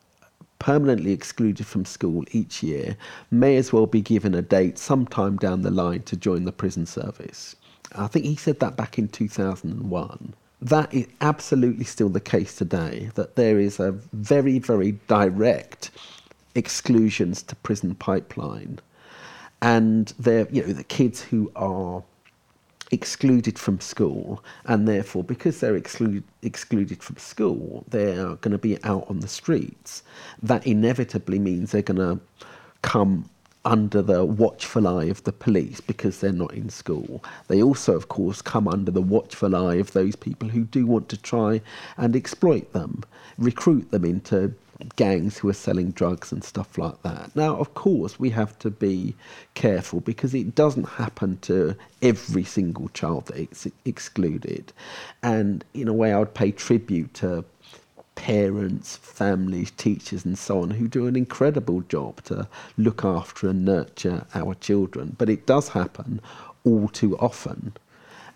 [0.59, 2.95] permanently excluded from school each year
[3.29, 6.85] may as well be given a date sometime down the line to join the prison
[6.85, 7.55] service.
[7.93, 13.11] I think he said that back in 2001 that is absolutely still the case today,
[13.15, 15.91] that there is a very, very direct
[16.55, 18.79] exclusions to prison pipeline.
[19.61, 22.03] And they're, you know, the kids who are
[22.91, 28.81] excluded from school, and therefore, because they're excluded excluded from school, they're going to be
[28.83, 30.03] out on the streets.
[30.41, 32.19] That inevitably means they're going to
[32.81, 33.29] come
[33.65, 37.23] under the watchful eye of the police because they're not in school.
[37.47, 41.09] They also, of course, come under the watchful eye of those people who do want
[41.09, 41.61] to try
[41.97, 43.03] and exploit them,
[43.39, 44.53] recruit them into
[44.95, 47.35] gangs who are selling drugs and stuff like that.
[47.35, 49.15] Now, of course, we have to be
[49.53, 54.73] careful because it doesn't happen to every single child that is excluded.
[55.23, 57.45] And in a way, I would pay tribute to
[58.15, 62.47] parents, families, teachers, and so on who do an incredible job to
[62.77, 65.15] look after and nurture our children.
[65.17, 66.21] But it does happen
[66.63, 67.73] all too often.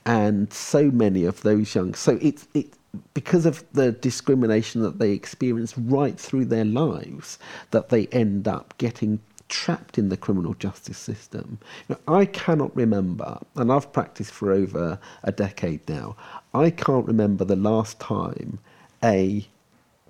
[0.05, 2.73] And so many of those young, so it's, it,
[3.13, 7.37] because of the discrimination that they experience right through their lives,
[7.71, 9.19] that they end up getting
[9.49, 11.59] trapped in the criminal justice system.
[11.87, 16.15] Know, I cannot remember, and I've practiced for over a decade now,
[16.53, 18.59] I can't remember the last time
[19.03, 19.47] a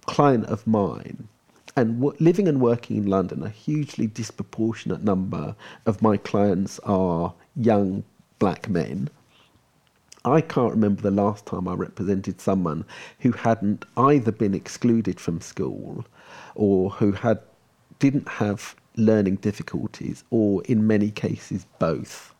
[0.05, 1.27] client of mine
[1.75, 7.33] and w- living and working in London, a hugely disproportionate number of my clients are
[7.55, 8.03] young
[8.39, 9.09] black men
[10.25, 12.83] I can't remember the last time I represented someone
[13.19, 16.05] who hadn't either been excluded from school
[16.55, 17.39] or who had
[17.99, 22.33] didn't have learning difficulties or in many cases both.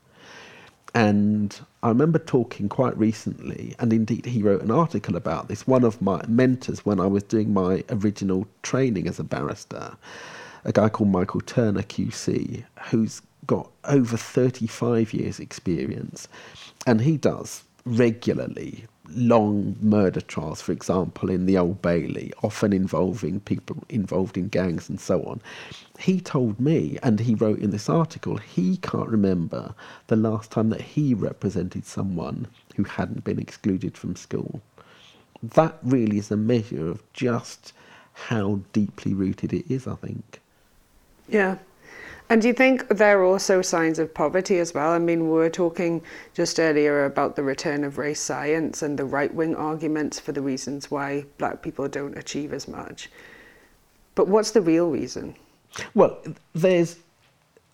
[0.93, 5.67] And I remember talking quite recently, and indeed he wrote an article about this.
[5.67, 9.95] One of my mentors, when I was doing my original training as a barrister,
[10.65, 16.27] a guy called Michael Turner QC, who's got over 35 years' experience,
[16.87, 23.39] and he does regularly long murder trials, for example, in the Old Bailey, often involving
[23.39, 25.41] people involved in gangs and so on.
[25.99, 29.73] He told me, and he wrote in this article, he can't remember
[30.07, 34.61] the last time that he represented someone who hadn't been excluded from school.
[35.41, 37.73] That really is a measure of just
[38.13, 40.41] how deeply rooted it is, I think.
[41.27, 41.57] Yeah,
[42.29, 44.91] and do you think there are also signs of poverty as well?
[44.91, 46.01] I mean, we were talking
[46.35, 50.41] just earlier about the return of race science and the right wing arguments for the
[50.41, 53.09] reasons why black people don't achieve as much.
[54.13, 55.35] But what's the real reason?
[55.95, 56.17] Well,
[56.53, 56.97] there's.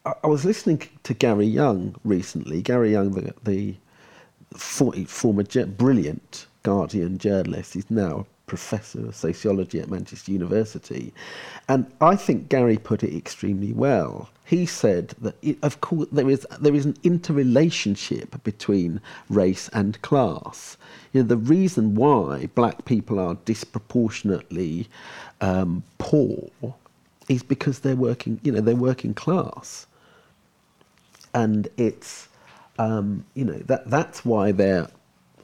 [0.06, 2.62] I was listening to Gary Younge recently.
[2.62, 10.32] Gary Younge, the, the former brilliant Guardian journalist, is now professor of sociology at Manchester
[10.32, 11.14] University.
[11.68, 14.30] And I think Gary put it extremely well.
[14.46, 20.00] He said that, it, of course, there is, there is an interrelationship between race and
[20.04, 20.78] class.
[21.14, 24.88] You know, the reason why black people are disproportionately
[25.42, 26.50] um, poor
[27.28, 29.88] is because they're working, you know, they're working class.
[31.34, 32.28] And it's,
[32.78, 34.90] um, you know, that, that's why they're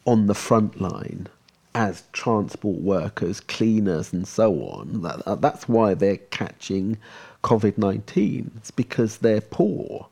[0.05, 1.27] on the front line
[1.73, 5.01] as transport workers, cleaners, and so on.
[5.01, 6.97] That, that's why they're catching
[7.43, 8.51] COVID 19.
[8.57, 10.07] It's because they're poor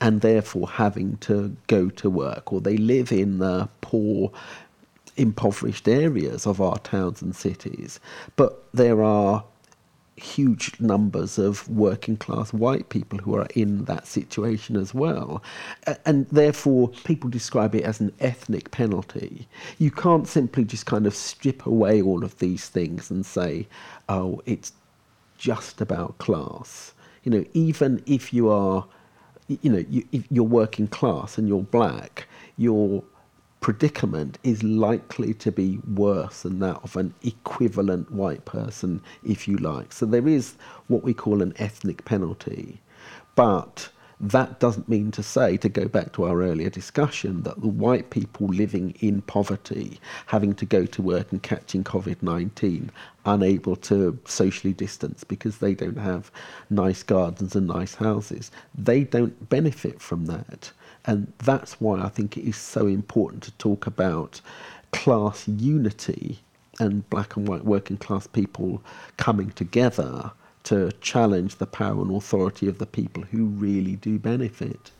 [0.00, 4.32] and therefore having to go to work, or they live in the poor,
[5.16, 8.00] impoverished areas of our towns and cities.
[8.36, 9.44] But there are
[10.16, 15.42] huge numbers of working class white people who are in that situation as well.
[16.06, 19.48] And therefore, people describe it as an ethnic penalty.
[19.78, 23.66] You can't simply just kind of strip away all of these things and say,
[24.08, 24.72] oh, it's
[25.36, 26.94] just about class.
[27.24, 28.86] You know, even if you are,
[29.48, 33.02] you know, you, you're working class and you're black, you're
[33.64, 39.56] predicament is likely to be worse than that of an equivalent white person, if you
[39.56, 39.90] like.
[39.90, 40.56] So there is
[40.88, 42.82] what we call an ethnic penalty.
[43.34, 43.88] But
[44.20, 48.10] that doesn't mean to say, to go back to our earlier discussion, that the white
[48.10, 52.90] people living in poverty, having to go to work and catching COVID 19,
[53.24, 56.30] unable to socially distance because they don't have
[56.68, 60.70] nice gardens and nice houses, they don't benefit from that.
[61.06, 64.40] And that's why I think it is so important to talk about
[64.92, 66.38] class unity
[66.80, 68.82] and black and white working class people
[69.16, 70.32] coming together
[70.64, 74.90] to challenge the power and authority of the people who really do benefit.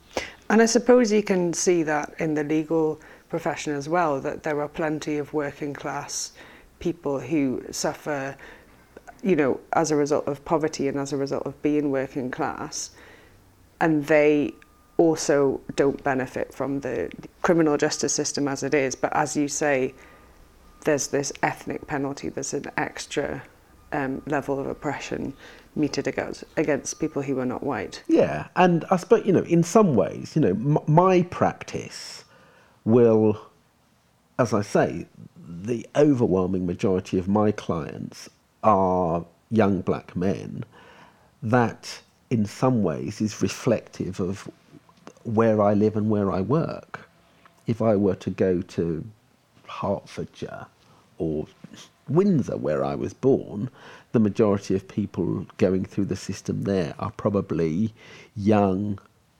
[0.50, 3.00] And I suppose you can see that in the legal
[3.30, 6.32] profession as well, that there are plenty of working class
[6.80, 8.36] people who suffer,
[9.22, 12.90] you know, as a result of poverty and as a result of being working class.
[13.80, 14.52] And they
[14.96, 17.10] also don't benefit from the
[17.42, 18.94] criminal justice system as it is.
[18.94, 19.94] But as you say,
[20.84, 23.42] there's this ethnic penalty, there's an extra
[23.92, 25.34] um, level of oppression
[25.76, 28.02] meted against, against people who are not white.
[28.06, 32.24] Yeah, and I suppose, you know, in some ways, you know, m- my practice
[32.84, 33.40] will,
[34.38, 35.06] as I say,
[35.46, 38.28] the overwhelming majority of my clients
[38.62, 40.64] are young black men.
[41.42, 44.48] That, in some ways, is reflective of
[45.24, 47.08] where I live and where I work.
[47.66, 49.04] If I were to go to
[49.66, 50.66] Hertfordshire
[51.18, 51.46] or
[52.08, 53.70] Windsor, where I was born,
[54.12, 57.94] the majority of people going through the system there are probably
[58.36, 58.98] young,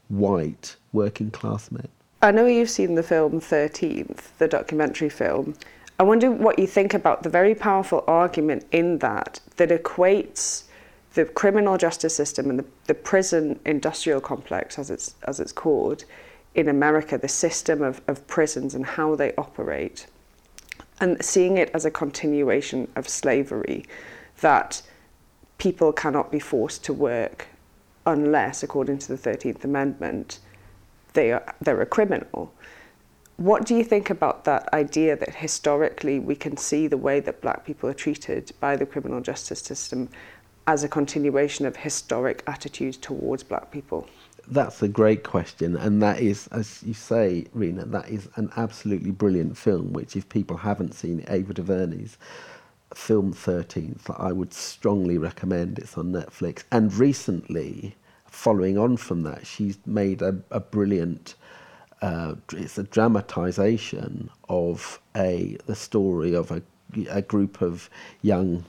[0.08, 1.88] white, working class men.
[2.22, 5.54] I know you've seen the film 13th, the documentary film.
[5.98, 10.64] I wonder what you think about the very powerful argument in that that equates
[11.14, 16.04] the criminal justice system and the, the prison industrial complex, as it's, as it's called,
[16.54, 20.06] in America, the system of, of prisons and how they operate,
[21.00, 23.84] and seeing it as a continuation of slavery,
[24.40, 24.82] that
[25.58, 27.46] people cannot be forced to work
[28.06, 30.40] unless, according to the 13th Amendment,
[31.14, 32.52] they are, they're a criminal.
[33.36, 37.40] What do you think about that idea that historically we can see the way that
[37.40, 40.08] black people are treated by the criminal justice system
[40.66, 44.08] as a continuation of historic attitudes towards black people?
[44.46, 49.10] That's a great question, and that is, as you say, Rena, that is an absolutely
[49.10, 49.92] brilliant film.
[49.92, 52.18] Which, if people haven't seen Ava DuVernay's
[52.94, 55.78] film 13th, I would strongly recommend.
[55.78, 57.96] It's on Netflix, and recently,
[58.26, 61.36] following on from that, she's made a, a brilliant.
[62.02, 66.60] Uh, it's a dramatization of a the story of a,
[67.08, 67.88] a group of
[68.20, 68.62] young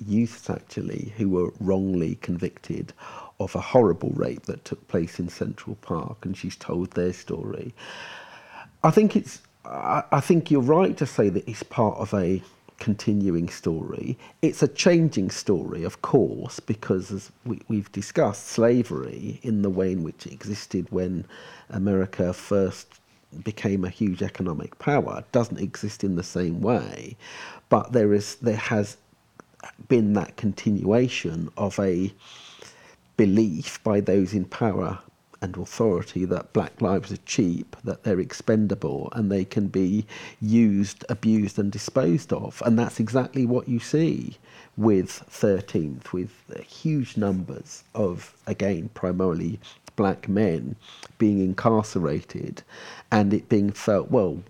[0.00, 2.92] youths actually who were wrongly convicted
[3.38, 7.74] of a horrible rape that took place in Central Park, and she's told their story.
[8.82, 9.40] I think it's.
[9.64, 12.42] I, I think you're right to say that it's part of a
[12.78, 14.18] continuing story.
[14.42, 19.92] It's a changing story, of course, because as we, we've discussed, slavery in the way
[19.92, 21.26] in which it existed when
[21.68, 23.00] America first
[23.44, 27.16] became a huge economic power doesn't exist in the same way,
[27.68, 28.96] but there is there has
[29.88, 32.12] been that continuation of a
[33.16, 34.98] belief by those in power
[35.42, 40.06] and authority that black lives are cheap, that they're expendable, and they can be
[40.40, 42.62] used, abused, and disposed of.
[42.66, 44.36] And that's exactly what you see
[44.76, 46.30] with 13th, with
[46.66, 49.58] huge numbers of, again, primarily
[49.96, 50.76] black men
[51.18, 52.62] being incarcerated,
[53.10, 54.42] and it being felt, well,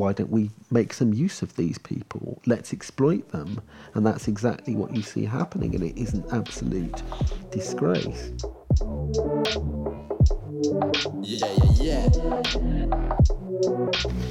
[0.00, 2.40] why don't we make some use of these people?
[2.46, 3.60] Let's exploit them.
[3.92, 7.02] And that's exactly what you see happening, and it is an absolute
[7.50, 8.32] disgrace.
[11.20, 12.08] Yeah, yeah,
[12.56, 13.10] yeah.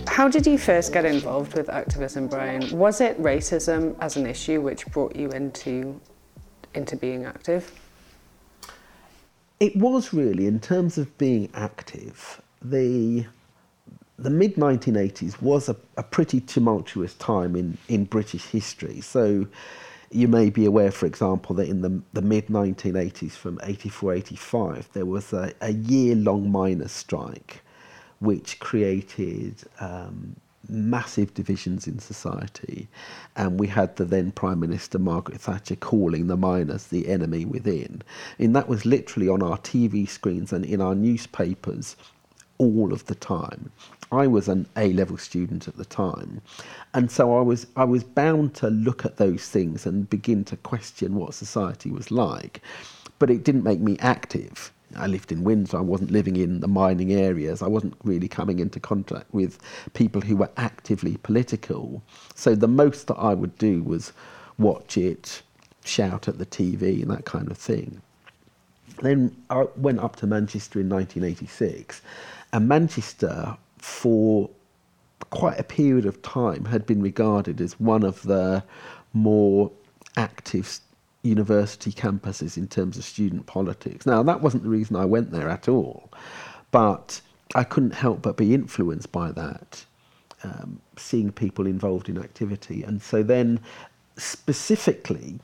[0.07, 2.75] How did you first get involved with activism, Brian?
[2.75, 6.01] Was it racism as an issue which brought you into
[6.73, 7.71] into being active?
[9.59, 13.25] It was really, in terms of being active, the
[14.23, 19.01] the mid 1980s was a, a, pretty tumultuous time in, in British history.
[19.01, 19.47] So
[20.11, 24.89] you may be aware, for example, that in the, the mid 1980s, from 84 85,
[24.93, 27.61] there was a, a year long miners' strike,
[28.19, 30.35] which created um,
[30.67, 32.87] massive divisions in society.
[33.35, 38.01] And we had the then Prime Minister Margaret Thatcher calling the miners the enemy within.
[38.37, 41.95] And that was literally on our TV screens and in our newspapers
[42.57, 43.71] all of the time.
[44.11, 46.41] I was an A level student at the time,
[46.93, 50.57] and so I was I was bound to look at those things and begin to
[50.57, 52.61] question what society was like,
[53.19, 54.71] but it didn't make me active.
[54.95, 55.77] I lived in Windsor.
[55.77, 57.61] I wasn't living in the mining areas.
[57.61, 59.59] I wasn't really coming into contact with
[59.93, 62.01] people who were actively political.
[62.33, 64.11] So the most that I would do was
[64.57, 65.43] watch it,
[65.85, 68.01] shout at the TV, and that kind of thing.
[69.01, 72.01] Then I went up to Manchester in 1986,
[72.51, 74.49] and Manchester for
[75.29, 78.63] quite a period of time had been regarded as one of the
[79.13, 79.71] more
[80.17, 80.79] active
[81.23, 84.05] university campuses in terms of student politics.
[84.05, 86.09] Now, that wasn't the reason I went there at all,
[86.71, 87.21] but
[87.55, 89.85] I couldn't help but be influenced by that,
[90.43, 92.83] um, seeing people involved in activity.
[92.83, 93.59] And so then,
[94.17, 95.39] specifically,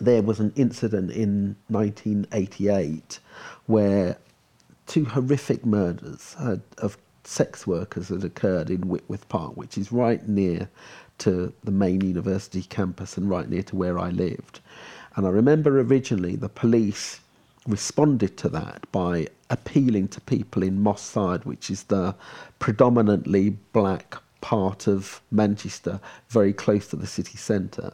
[0.00, 3.20] there was an incident in 1988
[3.66, 4.18] where
[4.86, 10.26] two horrific murders had, of sex workers had occurred in Whitworth Park, which is right
[10.28, 10.68] near
[11.18, 14.60] to the main university campus and right near to where I lived.
[15.16, 17.20] And I remember originally the police
[17.66, 22.14] responded to that by appealing to people in Moss Side, which is the
[22.58, 27.92] predominantly black part of Manchester, very close to the city centre.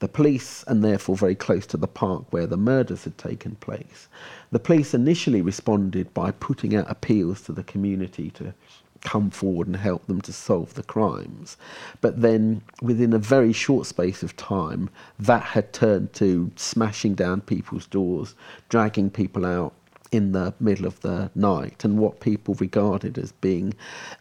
[0.00, 4.08] The police, and therefore very close to the park where the murders had taken place.
[4.50, 8.54] The police initially responded by putting out appeals to the community to
[9.02, 11.56] come forward and help them to solve the crimes.
[12.00, 17.42] But then, within a very short space of time, that had turned to smashing down
[17.42, 18.34] people's doors,
[18.68, 19.74] dragging people out
[20.12, 23.74] in the middle of the night, and what people regarded as being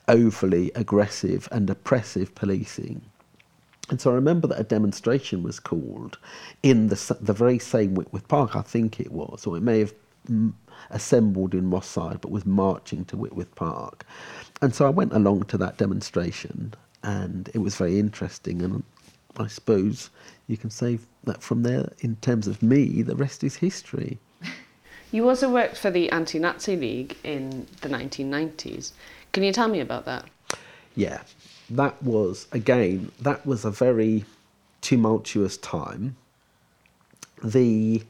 [0.08, 3.02] overly aggressive and oppressive policing.
[3.90, 6.18] And so I remember that a demonstration was called
[6.62, 9.94] in the, the very same Whitworth Park, I think it was, or it may have
[10.92, 14.06] assembled in Moss Side but was marching to Whitworth Park.
[14.62, 16.74] And so I went along to that demonstration
[17.04, 18.62] and it was very interesting.
[18.62, 18.84] And
[19.38, 20.10] I suppose
[20.48, 24.20] you can say that from there, in terms of me, the rest is history.
[25.12, 28.92] You also worked for the Anti Nazi League in the 1990s.
[29.32, 30.26] Can you tell me about that?
[30.96, 31.22] Yeah,
[31.70, 34.26] that was, again, that was a very
[34.82, 36.16] tumultuous time.
[37.44, 38.04] The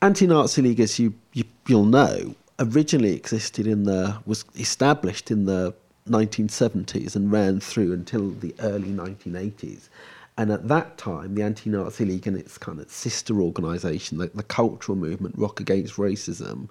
[0.00, 5.74] Anti-Nazi League, as you, you you'll know, originally existed in the was established in the
[6.08, 9.88] 1970s and ran through until the early 1980s.
[10.36, 14.28] And at that time, the Anti Nazi League and its kind of sister organisation, the,
[14.28, 16.68] the cultural movement Rock Against Racism,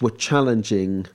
[0.00, 1.06] were challenging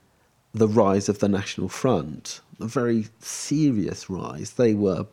[0.54, 4.52] the rise of the National Front, a very serious rise.
[4.52, 5.06] They were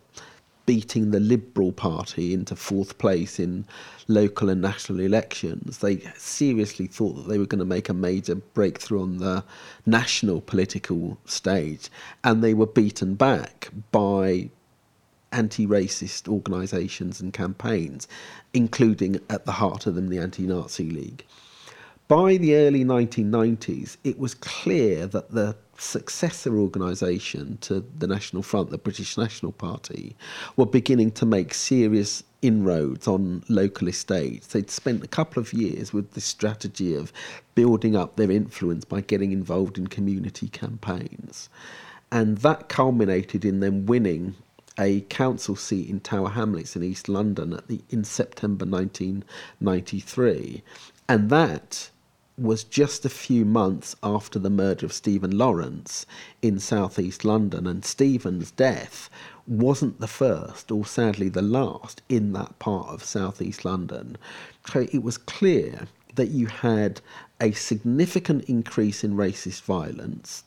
[0.65, 3.65] beating the Liberal Party into fourth place in
[4.07, 5.79] local and national elections.
[5.79, 9.43] They seriously thought that they were going to make a major breakthrough on the
[9.85, 11.89] national political stage,
[12.23, 14.49] and they were beaten back by
[15.31, 18.07] anti racist organisations and campaigns,
[18.53, 21.25] including at the heart of them the Anti Nazi League.
[22.10, 28.72] By the early 1990s, it was clear that the successor organisation to the National Front,
[28.72, 30.16] the British National Party,
[30.55, 34.47] were beginning to make serious inroads on local estates.
[34.47, 37.14] They'd spent a couple of years with the strategy of
[37.53, 41.47] building up their influence by getting involved in community campaigns.
[42.12, 44.34] And that culminated in them winning
[44.80, 50.64] a council seat in Tower Hamlets in East London the, in September 1993.
[51.07, 51.91] And that
[52.39, 56.05] was just a few months after the murder of Stephen Lawrence
[56.41, 59.09] in southeast London, and Stephen's death
[59.45, 64.17] wasn't the first, or sadly the last, in that part of southeast London.
[64.71, 67.01] So it was clear that you had
[67.41, 70.43] a significant increase in racist violence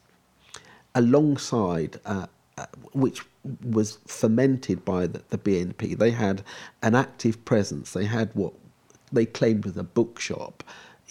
[0.95, 2.01] alongside.
[2.05, 2.27] Uh,
[2.59, 3.23] uh, which
[3.65, 5.97] was fermented by the, the BNP.
[5.97, 6.43] They had
[6.83, 7.95] an active presence.
[7.95, 8.53] They had what
[9.11, 10.63] they claimed was a bookshop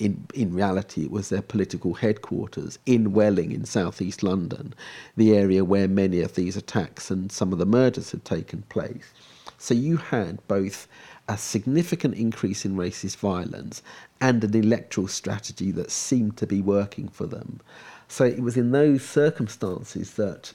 [0.01, 4.73] in, in reality, it was their political headquarters in Welling in southeast London,
[5.15, 9.13] the area where many of these attacks and some of the murders had taken place.
[9.59, 10.87] So you had both
[11.27, 13.83] a significant increase in racist violence
[14.19, 17.59] and an electoral strategy that seemed to be working for them.
[18.07, 20.53] So it was in those circumstances that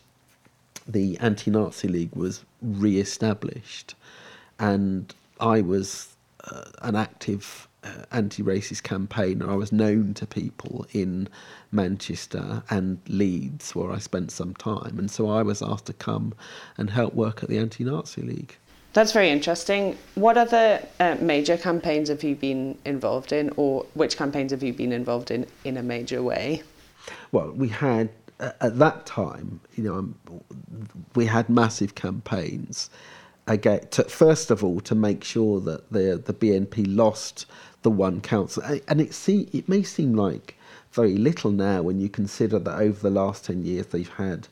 [0.88, 3.94] the Anti Nazi League was re established.
[4.58, 9.50] And I was uh, an active uh, anti-racist campaign, campaigner.
[9.50, 11.28] I was known to people in
[11.70, 16.34] Manchester and Leeds, where I spent some time, and so I was asked to come
[16.76, 18.56] and help work at the Anti-Nazi League.
[18.92, 19.98] That's very interesting.
[20.14, 24.72] What other uh, major campaigns have you been involved in, or which campaigns have you
[24.72, 26.62] been involved in in a major way?
[27.30, 28.08] Well, we had
[28.40, 30.14] at that time, you know, um,
[31.14, 32.90] we had massive campaigns.
[33.46, 37.46] Again, to, first of all, to make sure that the the BNP lost
[37.86, 38.64] the one council.
[38.88, 40.56] And it see it may seem like
[40.90, 44.48] very little now when you consider that over the last ten years they've had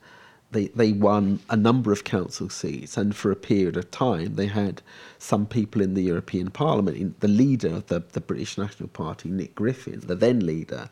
[0.52, 4.46] they they won a number of council seats, and for a period of time they
[4.46, 4.82] had
[5.18, 7.18] some people in the European Parliament.
[7.18, 10.88] The leader of the, the British National Party, Nick Griffin, the then leader,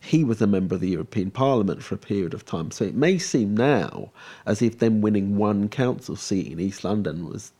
[0.00, 2.70] he was a member of the European Parliament for a period of time.
[2.70, 4.10] So it may seem now
[4.44, 7.52] as if them winning one council seat in East London was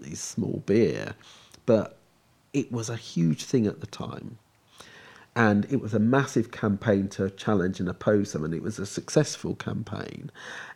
[0.00, 1.14] is small beer,
[1.66, 1.98] but
[2.54, 4.38] it was a huge thing at the time.
[5.36, 8.86] And it was a massive campaign to challenge and oppose them, and it was a
[8.86, 10.30] successful campaign.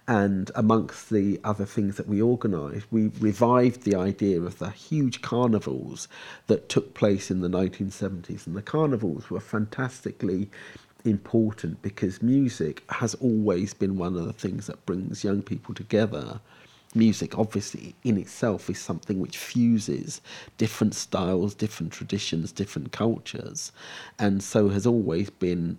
[0.09, 5.23] And amongst the other things that we organised, we revived the idea of the huge
[5.23, 6.09] carnivals
[6.49, 8.49] that took place in the 1970s.
[8.49, 10.51] And the carnivals were fantastically
[11.05, 16.41] important because music has always been one of the things that brings young people together
[16.95, 20.21] music obviously in itself is something which fuses
[20.57, 23.73] different styles, different traditions, different cultures,
[24.19, 25.79] and so has always been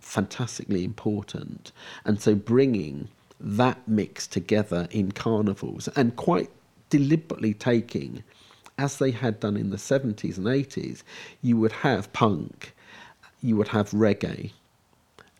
[0.00, 1.72] fantastically important.
[2.04, 3.08] And so bringing
[3.40, 6.50] that mix together in carnivals and quite
[6.90, 8.24] deliberately taking
[8.78, 11.02] as they had done in the 70s and 80s,
[11.42, 12.74] you would have punk,
[13.42, 14.52] you would have reggae,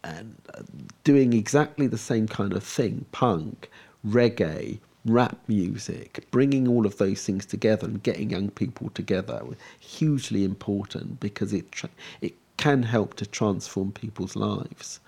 [0.04, 0.62] and uh,
[1.04, 3.70] doing exactly the same kind of thing punk,
[4.06, 4.78] reggae,
[5.08, 9.42] rap music, bringing all of those things together and getting young people together,
[9.78, 11.90] hugely important because it tra-
[12.20, 15.00] it can help to transform people's lives.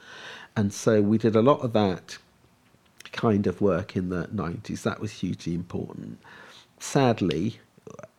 [0.57, 2.19] And so we did a lot of that
[3.13, 4.83] kind of work in the 90s.
[4.83, 6.19] That was hugely important.
[6.79, 7.59] Sadly,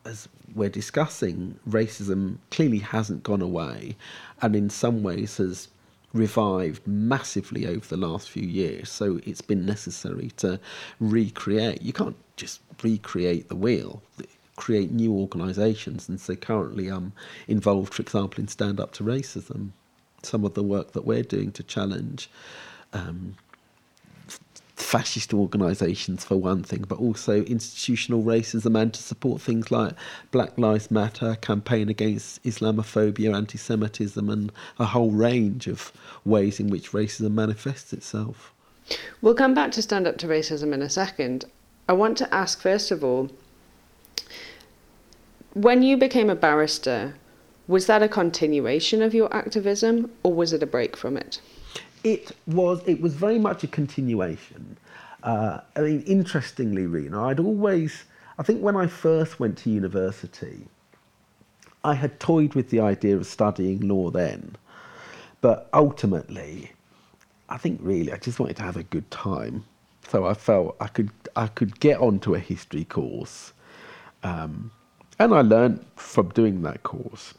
[0.06, 3.96] as we're discussing, racism clearly hasn't gone away
[4.42, 5.70] and in some ways has
[6.14, 8.90] revived massively over the last few years.
[8.90, 10.60] So it's been necessary to
[11.00, 11.82] recreate.
[11.82, 14.02] You can't just recreate the wheel,
[14.56, 16.10] create new organisations.
[16.10, 17.14] And so currently I'm
[17.48, 19.72] involved, for example, in Stand Up to Racism.
[20.24, 22.30] Some of the work that we're doing to challenge
[22.94, 23.36] um,
[24.82, 29.94] fascist organisations for one thing, but also institutional racism and to support things like
[30.32, 35.94] Black Lives Matter, campaign against Islamophobia, anti Semitism, and a whole range of
[36.26, 38.54] ways in which racism manifests itself.
[39.22, 41.46] We'll come back to stand up to racism in a second.
[41.88, 43.30] I want to ask, first of all,
[45.54, 47.16] when you became a barrister,
[47.68, 51.40] was that a continuation of your activism or was it a break from it?
[52.04, 52.82] It was.
[52.88, 54.78] It was very much a continuation.
[55.24, 58.06] Uh, I mean, interestingly, Rena, I'd always.
[58.40, 60.66] I think when I first went to university,
[61.84, 64.56] I had toyed with the idea of studying law then,
[65.42, 66.72] but ultimately,
[67.50, 69.66] I think really I just wanted to have a good time.
[70.08, 73.54] So I felt I could I could get onto a history course,
[74.24, 74.72] um,
[75.20, 77.36] and I learned from doing that course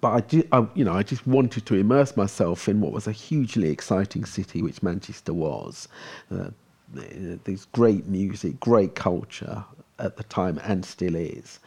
[0.00, 3.12] but I, I, you know, I just wanted to immerse myself in what was a
[3.12, 5.88] hugely exciting city, which Manchester was.
[6.30, 6.50] Uh,
[6.92, 9.64] there's great music, great culture
[9.98, 11.58] at the time, and still is.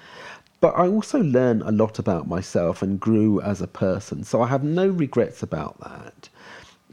[0.62, 4.48] But I also learned a lot about myself and grew as a person, so I
[4.48, 6.30] have no regrets about that.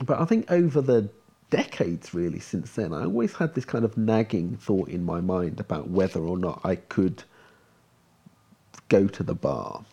[0.04, 1.08] But I think over the
[1.50, 5.60] decades, really, since then, I always had this kind of nagging thought in my mind
[5.60, 7.22] about whether or not I could
[8.88, 9.84] go to the bar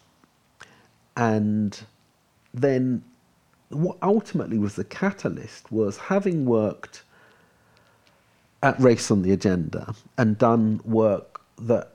[1.16, 1.80] and
[2.54, 3.04] then
[3.70, 7.04] what ultimately was the catalyst was having worked
[8.64, 11.92] at Race on the Agenda and done work that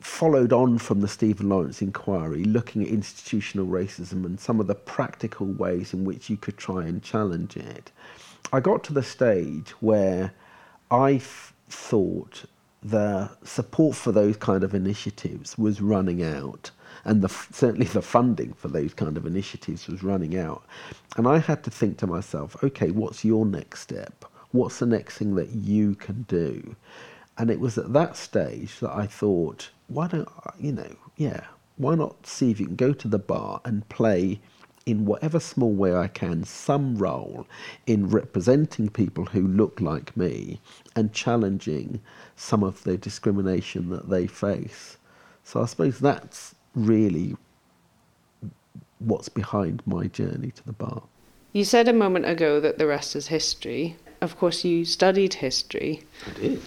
[0.00, 4.74] followed on from the Stephen Lawrence inquiry, looking at institutional racism and some of the
[4.74, 7.90] practical ways in which you could try and challenge it.
[8.52, 10.32] I got to the stage where
[10.90, 12.44] I f- thought
[12.82, 16.70] the support for those kind of initiatives was running out
[17.06, 20.64] and the, certainly the funding for those kind of initiatives was running out.
[21.16, 24.24] And I had to think to myself, okay, what's your next step?
[24.50, 26.76] What's the next thing that you can do?
[27.38, 31.44] And it was at that stage that I thought, why don't I, you know, yeah,
[31.76, 34.40] why not see if you can go to the bar and play
[34.86, 37.46] in whatever small way I can some role
[37.86, 40.60] in representing people who look like me
[40.94, 42.00] and challenging
[42.36, 44.96] some of the discrimination that they face.
[45.42, 47.34] So I suppose that's really
[49.00, 51.02] what's behind my journey to the bar.
[51.52, 53.96] You said a moment ago that the rest is history.
[54.20, 56.02] Of course, you studied history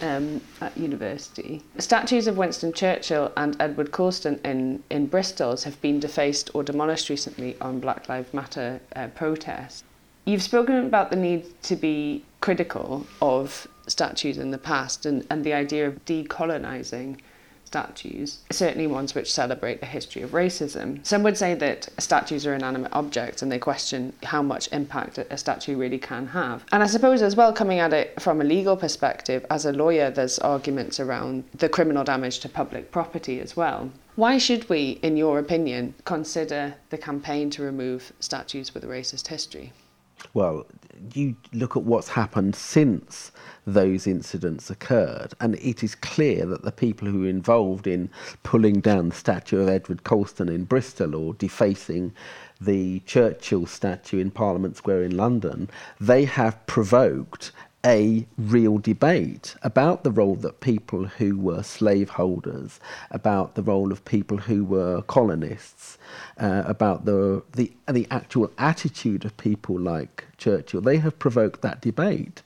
[0.02, 1.62] um, at university.
[1.78, 7.08] Statues of Winston Churchill and Edward Colston in, in Bristol have been defaced or demolished
[7.08, 9.84] recently on Black Lives Matter uh, protests.
[10.24, 15.44] You've spoken about the need to be critical of statues in the past and, and
[15.44, 17.18] the idea of decolonising
[17.70, 21.06] statues, certainly ones which celebrate the history of racism.
[21.06, 25.36] Some would say that statues are inanimate objects and they question how much impact a
[25.36, 26.64] statue really can have.
[26.72, 30.10] And I suppose, as well, coming at it from a legal perspective, as a lawyer,
[30.10, 33.92] there's arguments around the criminal damage to public property as well.
[34.16, 39.28] Why should we, in your opinion, consider the campaign to remove statues with a racist
[39.28, 39.72] history?
[40.32, 40.66] Well,
[41.14, 43.32] you look at what's happened since
[43.66, 48.10] those incidents occurred, and it is clear that the people who were involved in
[48.42, 52.12] pulling down the statue of Edward Colston in Bristol or defacing
[52.60, 55.68] the Churchill statue in Parliament Square in London,
[55.98, 57.52] they have provoked
[57.84, 62.78] a real debate about the role that people who were slaveholders,
[63.10, 65.98] about the role of people who were colonists,
[66.38, 70.80] uh, about the, the the actual attitude of people like Churchill.
[70.80, 72.42] They have provoked that debate.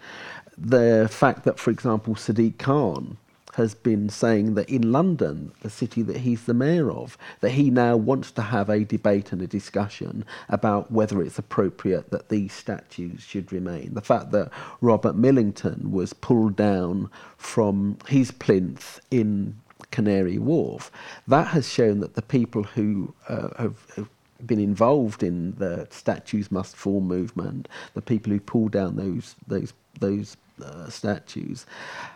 [0.57, 3.17] The fact that, for example, Sadiq Khan
[3.55, 7.71] has been saying that in London, the city that he's the mayor of, that he
[7.71, 12.53] now wants to have a debate and a discussion about whether it's appropriate that these
[12.53, 13.95] statues should remain.
[13.95, 14.51] The fact that
[14.81, 19.57] Robert Milligan was pulled down from his plinth in
[19.91, 20.91] Canary Wharf,
[21.29, 24.09] that has shown that the people who uh, have, have
[24.45, 29.73] been involved in the statues must fall movement, the people who pull down those those
[30.01, 31.67] those uh, statues,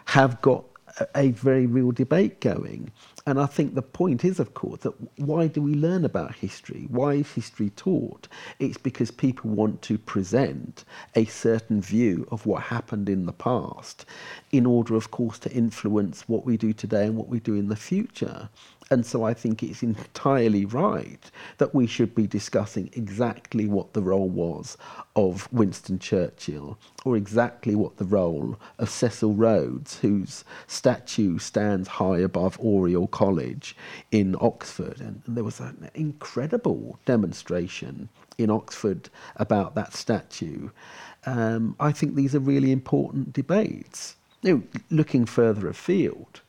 [0.06, 0.64] have got
[1.14, 2.90] a, very real debate going.
[3.26, 6.86] And I think the point is, of course, that why do we learn about history?
[6.90, 8.26] Why is history taught?
[8.58, 10.84] It's because people want to present
[11.14, 14.06] a certain view of what happened in the past
[14.50, 17.68] in order, of course, to influence what we do today and what we do in
[17.68, 18.48] the future.
[18.90, 24.00] And so I think it's entirely right that we should be discussing exactly what the
[24.00, 24.78] role was
[25.14, 32.18] of Winston Churchill or exactly what the role of Cecil Rhodes, whose statue stands high
[32.18, 33.76] above Oriel College
[34.10, 35.00] in Oxford.
[35.00, 38.08] And there was an incredible demonstration
[38.38, 40.70] in Oxford about that statue.
[41.26, 44.16] Um, I think these are really important debates.
[44.42, 46.40] You know, looking further afield,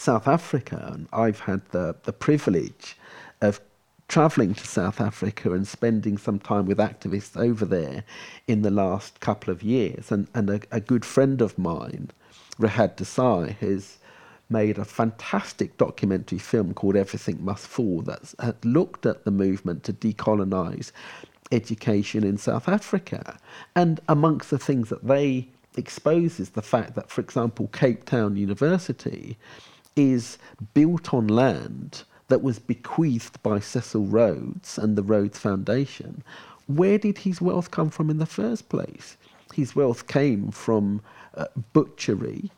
[0.00, 2.96] South Africa, and I've had the, the privilege
[3.42, 3.60] of
[4.08, 8.04] travelling to South Africa and spending some time with activists over there
[8.48, 10.10] in the last couple of years.
[10.10, 12.10] And, and a, a good friend of mine,
[12.58, 13.98] Rehad Desai, has
[14.48, 19.92] made a fantastic documentary film called Everything Must Fall that looked at the movement to
[19.92, 20.92] decolonise
[21.52, 23.38] education in South Africa.
[23.76, 28.36] And amongst the things that they expose is the fact that, for example, Cape Town
[28.36, 29.36] University
[29.96, 30.38] is
[30.74, 36.22] built on land that was bequeathed by Cecil Rhodes and the Rhodes Foundation.
[36.66, 39.16] Where did his wealth come from in the first place?
[39.52, 41.02] His wealth came from
[41.34, 42.50] uh, butchery,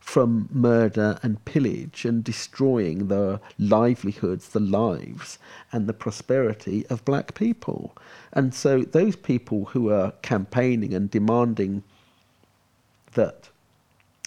[0.00, 5.38] from murder and pillage and destroying the livelihoods, the lives,
[5.70, 7.96] and the prosperity of black people.
[8.32, 11.84] And so those people who are campaigning and demanding
[13.12, 13.48] that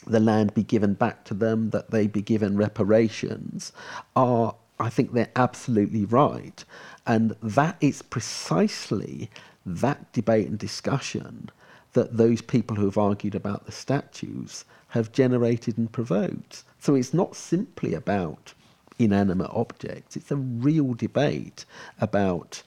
[0.05, 3.71] the land be given back to them, that they be given reparations,
[4.15, 6.63] are, I think they're absolutely right.
[7.05, 9.29] And that is precisely
[9.65, 11.49] that debate and discussion
[11.93, 16.63] that those people who have argued about the statues have generated and provoked.
[16.79, 18.53] So it's not simply about
[18.99, 21.65] inanimate objects, it's a real debate
[21.99, 22.63] about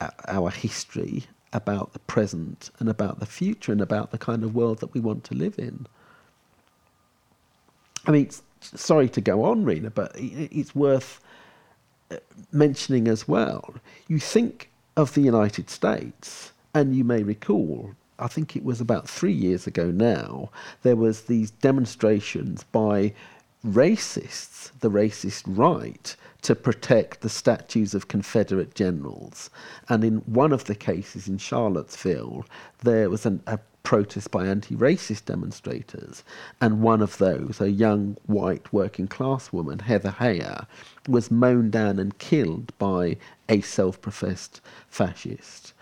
[0.00, 4.54] uh, our history, about the present, and about the future, and about the kind of
[4.54, 5.86] world that we want to live in.
[8.06, 8.30] I mean,
[8.60, 11.20] sorry to go on, Rena, but it's worth
[12.10, 12.16] uh,
[12.52, 13.74] mentioning as well.
[14.08, 19.08] You think of the United States, and you may recall, I think it was about
[19.08, 20.50] three years ago now,
[20.82, 23.12] there was these demonstrations by
[23.66, 29.48] racists, the racist right, to protect the statues of Confederate generals.
[29.88, 32.44] And in one of the cases in Charlottesville,
[32.82, 36.24] there was an, a protest by anti racist demonstrators.
[36.60, 40.66] And one of those, a young white working class woman, Heather Heyer,
[41.08, 43.16] was mown down and killed by
[43.48, 45.72] a self professed fascist.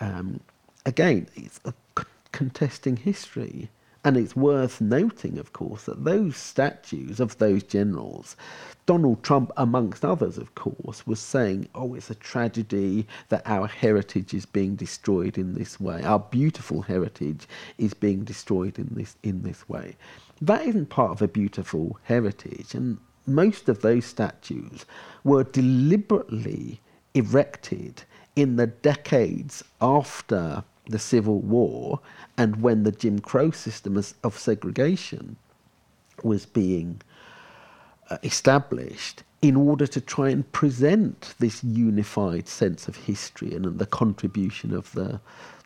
[0.00, 0.40] Um,
[0.86, 3.68] again, it's a c- contesting history.
[4.02, 8.34] And it's worth noting, of course, that those statues of those generals
[8.90, 14.34] Donald Trump, amongst others, of course, was saying, oh, it's a tragedy that our heritage
[14.34, 16.02] is being destroyed in this way.
[16.02, 17.46] Our beautiful heritage
[17.78, 19.94] is being destroyed in this, in this way.
[20.42, 22.74] That isn't part of a beautiful heritage.
[22.74, 24.84] And most of those statues
[25.22, 26.80] were deliberately
[27.14, 28.02] erected
[28.34, 32.00] in the decades after the Civil War
[32.36, 35.36] and when the Jim Crow system of segregation
[36.22, 37.00] was being
[38.10, 43.78] uh, established in order to try and present this unified sense of history and, and
[43.78, 45.20] the contribution of the,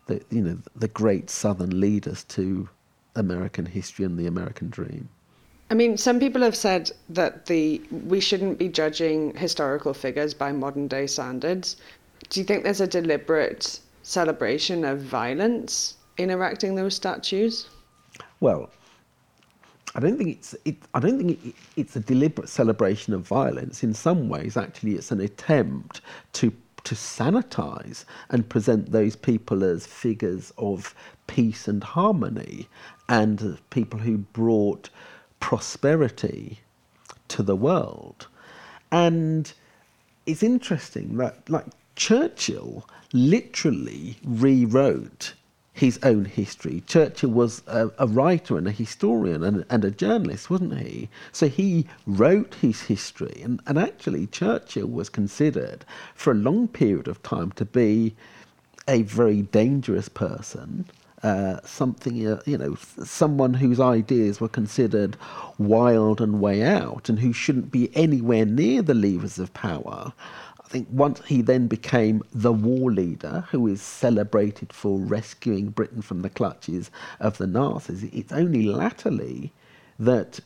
[0.06, 2.68] the, you know, the great Southern leaders to
[3.16, 5.09] American history and the American dream.
[5.70, 10.52] I mean, some people have said that the we shouldn't be judging historical figures by
[10.52, 11.76] modern day standards.
[12.28, 17.68] Do you think there's a deliberate celebration of violence in erecting those statues?
[18.40, 18.70] Well,
[19.97, 23.82] I don't think it's it, I don't think it, it's a deliberate celebration of violence.
[23.82, 26.01] In some ways, actually, it's an attempt
[26.35, 26.52] to
[26.85, 30.94] to sanitize and present those people as figures of
[31.26, 32.68] peace and harmony,
[33.09, 34.90] and people who brought
[35.40, 36.60] prosperity
[37.28, 38.26] to the world.
[38.93, 39.51] And
[40.26, 45.34] it's interesting that, like Churchill, literally rewrote
[45.72, 46.82] his own history.
[46.86, 51.08] Churchill was a, a writer and a historian and, and, a journalist, wasn't he?
[51.32, 53.40] So he wrote his history.
[53.42, 55.84] And, and actually, Churchill was considered
[56.14, 58.14] for a long period of time to be
[58.86, 60.84] a very dangerous person.
[61.24, 65.16] uh, something, uh, you know, someone whose ideas were considered
[65.56, 70.12] wild and way out and who shouldn't be anywhere near the levers of power.
[70.64, 76.02] I think once he then became the war leader, who is celebrated for rescuing Britain
[76.02, 79.52] from the clutches of the Nazis, it's only latterly
[79.98, 80.40] that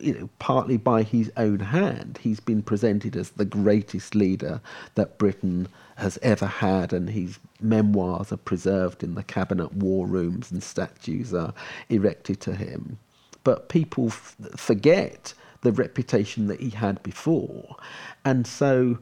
[0.00, 4.60] you know, partly by his own hand, he's been presented as the greatest leader
[4.94, 10.50] that Britain has ever had, and his memoirs are preserved in the cabinet war rooms
[10.50, 11.52] and statues are
[11.88, 12.98] erected to him.
[13.44, 17.76] But people f- forget the reputation that he had before,
[18.24, 18.98] and so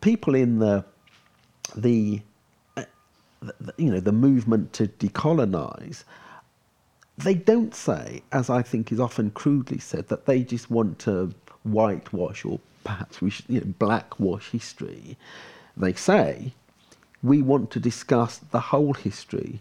[0.00, 0.84] people in the
[1.74, 2.20] the
[2.76, 2.84] uh,
[3.76, 6.04] you know the movement to decolonize
[7.16, 11.32] they don't say, as I think is often crudely said, that they just want to
[11.62, 15.16] whitewash or perhaps we should, you know, blackwash history.
[15.76, 16.52] They say,
[17.22, 19.60] we want to discuss the whole history.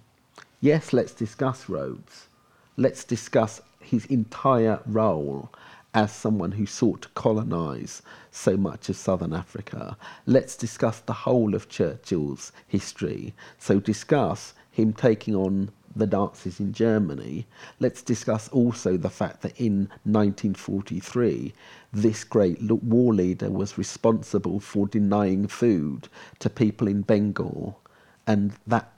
[0.61, 2.27] Yes, let's discuss Rhodes.
[2.75, 5.49] Let's discuss his entire role
[5.93, 8.01] as someone who sought to colonize
[8.31, 9.97] so much of southern Africa.
[10.25, 13.33] Let's discuss the whole of Churchill's history.
[13.59, 17.45] So, discuss him taking on the Nazis in Germany,
[17.79, 21.53] let's discuss also the fact that in 1943,
[21.91, 26.07] this great war leader was responsible for denying food
[26.39, 27.79] to people in Bengal,
[28.25, 28.92] and that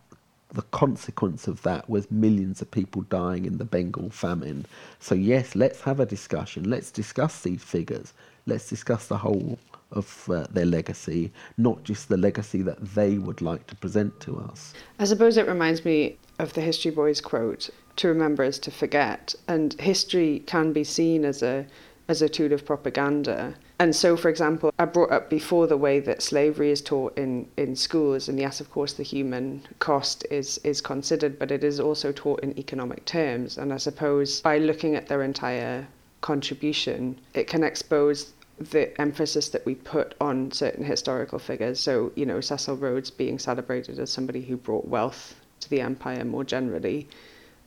[0.55, 4.65] the consequence of that was millions of people dying in the Bengal famine.
[4.99, 6.69] So yes, let's have a discussion.
[6.69, 8.13] Let's discuss these figures.
[8.47, 9.59] Let's discuss the whole
[9.91, 14.37] of uh, their legacy, not just the legacy that they would like to present to
[14.37, 14.73] us.
[14.99, 19.35] I suppose it reminds me of the History Boys quote to remember is to forget.
[19.47, 21.65] And history can be seen as a
[22.07, 23.55] as a tool of propaganda.
[23.79, 27.47] And so, for example, I brought up before the way that slavery is taught in,
[27.57, 31.79] in schools, and yes, of course, the human cost is, is considered, but it is
[31.79, 33.57] also taught in economic terms.
[33.57, 35.87] And I suppose by looking at their entire
[36.21, 41.79] contribution, it can expose the emphasis that we put on certain historical figures.
[41.79, 46.23] So, you know, Cecil Rhodes being celebrated as somebody who brought wealth to the empire
[46.23, 47.07] more generally,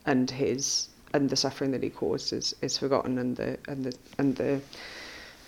[0.06, 3.97] and his and the suffering that he caused is, is forgotten, and the and the
[4.18, 4.60] and the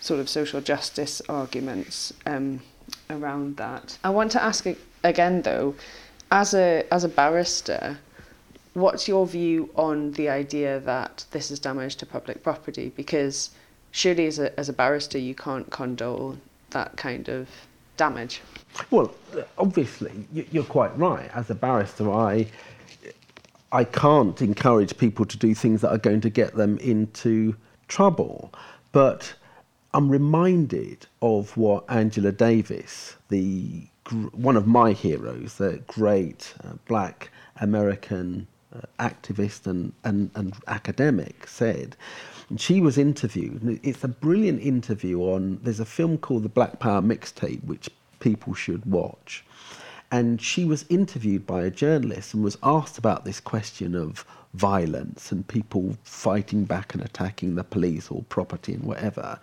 [0.01, 2.61] sort of social justice arguments um,
[3.11, 3.99] around that.
[4.03, 4.67] I want to ask
[5.05, 5.75] again, though,
[6.31, 7.99] as a as a barrister,
[8.75, 12.93] what's your view on the idea that this is damage to public property?
[12.97, 13.51] Because
[13.91, 17.49] surely, as a as a barrister, you can't condone that kind of
[17.97, 18.41] damage.
[18.91, 19.13] Well,
[19.59, 21.31] obviously, you're quite right.
[21.35, 22.47] As a barrister, I
[23.73, 27.55] I can't encourage people to do things that are going to get them into
[27.89, 28.53] trouble.
[28.93, 29.35] But
[29.95, 33.87] I'm reminded of what Angela Davis, the
[34.33, 37.31] one of my heroes, the great uh, black
[37.61, 41.97] American uh, activist and, and, and academic, said.
[42.49, 43.79] And she was interviewed.
[43.85, 45.61] It's a brilliant interview on.
[45.63, 47.89] There's a film called The Black Power Mixtape, which
[48.19, 49.45] people should watch.
[50.11, 54.25] And she was interviewed by a journalist and was asked about this question of
[54.55, 59.39] violence and people fighting back and attacking the police or property and whatever.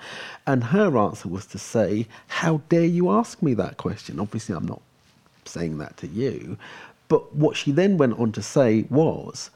[0.46, 4.20] And her answer was to say, How dare you ask me that question?
[4.20, 4.82] Obviously, I'm not
[5.46, 6.58] saying that to you.
[7.08, 9.50] But what she then went on to say was,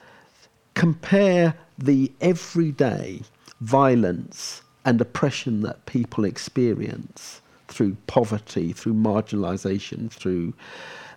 [0.74, 3.22] compare the everyday
[3.60, 10.54] violence and oppression that people experience through poverty, through marginalisation, through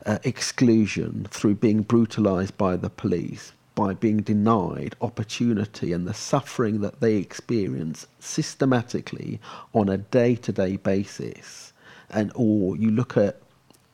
[0.06, 6.80] uh, exclusion, through being brutalised by the police, by being denied opportunity and the suffering
[6.80, 9.40] that they experience systematically
[9.72, 11.72] on a day to day basis.
[12.10, 13.40] And or you look at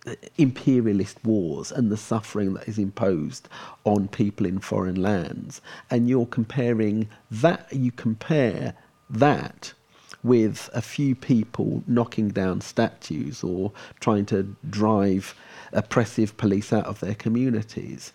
[0.07, 3.49] uh, imperialist wars and the suffering that is imposed
[3.85, 5.61] on people in foreign lands,
[5.91, 8.75] and you're comparing that, you compare
[9.09, 9.73] that
[10.23, 15.35] with a few people knocking down statues or trying to drive
[15.73, 18.13] oppressive police out of their communities.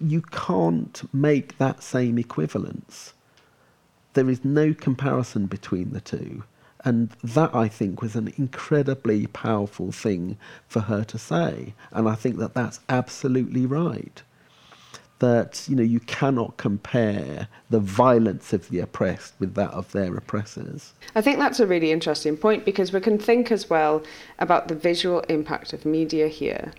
[0.00, 3.14] You can't make that same equivalence.
[4.14, 6.44] There is no comparison between the two.
[6.84, 11.74] And that, I think, was an incredibly powerful thing for her to say.
[11.90, 14.22] And I think that that's absolutely right
[15.18, 20.16] that you know you cannot compare the violence of the oppressed with that of their
[20.16, 20.92] oppressors.
[21.14, 24.02] I think that's a really interesting point because we can think as well
[24.38, 26.72] about the visual impact of media here.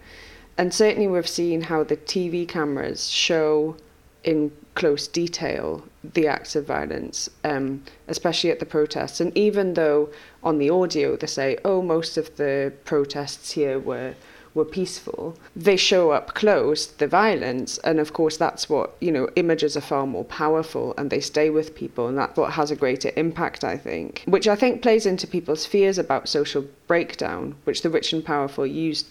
[0.58, 3.78] And certainly we've seen how the TV cameras show
[4.24, 9.20] in close detail the acts of violence, um, especially at the protests.
[9.22, 10.10] And even though
[10.44, 14.16] on the audio they say, oh, most of the protests here were
[14.54, 15.36] were peaceful.
[15.56, 19.82] They show up close, the violence, and of course that's what, you know, images are
[19.82, 23.64] far more powerful and they stay with people and that's what has a greater impact,
[23.64, 24.24] I think.
[24.26, 28.66] Which I think plays into people's fears about social breakdown, which the rich and powerful
[28.66, 29.06] use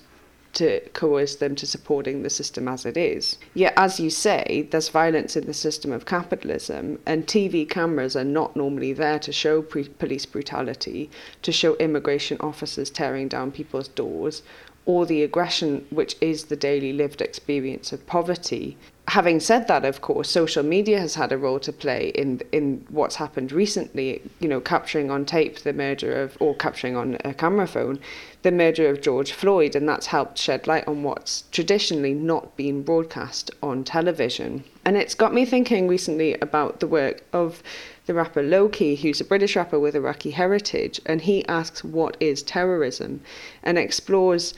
[0.54, 3.38] to coerce them to supporting the system as it is.
[3.54, 8.24] Yet, as you say, there's violence in the system of capitalism, and TV cameras are
[8.24, 11.10] not normally there to show pre- police brutality,
[11.42, 14.42] to show immigration officers tearing down people's doors,
[14.88, 18.74] or the aggression which is the daily lived experience of poverty.
[19.08, 22.86] Having said that, of course, social media has had a role to play in in
[22.88, 24.22] what's happened recently.
[24.40, 28.00] You know, capturing on tape the murder of, or capturing on a camera phone,
[28.42, 32.82] the murder of George Floyd, and that's helped shed light on what's traditionally not been
[32.82, 34.64] broadcast on television.
[34.84, 37.62] And it's got me thinking recently about the work of
[38.06, 42.42] the rapper Lowkey, who's a British rapper with Iraqi heritage, and he asks, What is
[42.42, 43.20] terrorism?
[43.62, 44.54] and explores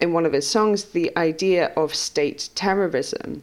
[0.00, 3.42] in one of his songs the idea of state terrorism.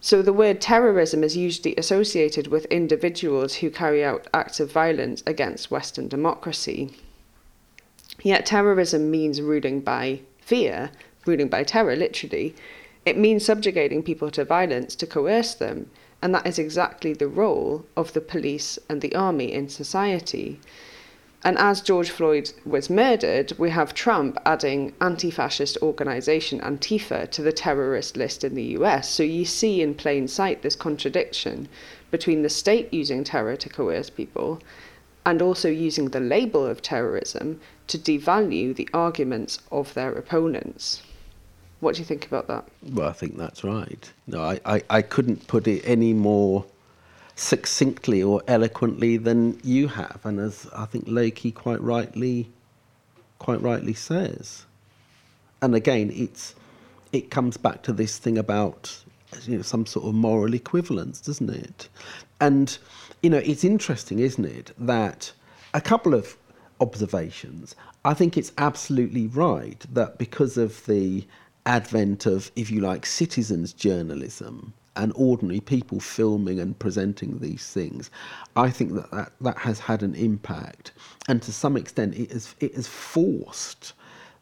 [0.00, 5.22] So the word terrorism is usually associated with individuals who carry out acts of violence
[5.26, 6.90] against Western democracy.
[8.22, 10.90] Yet terrorism means ruling by fear,
[11.24, 12.54] ruling by terror, literally.
[13.06, 15.90] It means subjugating people to violence to coerce them,
[16.20, 20.60] and that is exactly the role of the police and the army in society.
[21.44, 27.42] And as George Floyd was murdered, we have Trump adding anti fascist organisation Antifa to
[27.42, 29.08] the terrorist list in the US.
[29.08, 31.68] So you see in plain sight this contradiction
[32.12, 34.60] between the state using terror to coerce people
[35.26, 41.02] and also using the label of terrorism to devalue the arguments of their opponents.
[41.80, 42.68] What do you think about that?
[42.92, 44.12] Well, I think that's right.
[44.28, 46.64] No, I, I, I couldn't put it any more
[47.34, 52.50] succinctly or eloquently than you have, and as I think Lowkey quite rightly,
[53.38, 54.64] quite rightly says.
[55.60, 56.54] And again, it's
[57.12, 58.96] it comes back to this thing about
[59.44, 61.88] you know some sort of moral equivalence, doesn't it?
[62.40, 62.76] And
[63.22, 65.32] you know, it's interesting, isn't it, that
[65.74, 66.36] a couple of
[66.80, 67.74] observations.
[68.04, 71.24] I think it's absolutely right that because of the
[71.64, 78.10] advent of, if you like, citizens journalism and ordinary people filming and presenting these things,
[78.56, 80.92] I think that that, that has had an impact.
[81.28, 83.94] And to some extent, it has, it has forced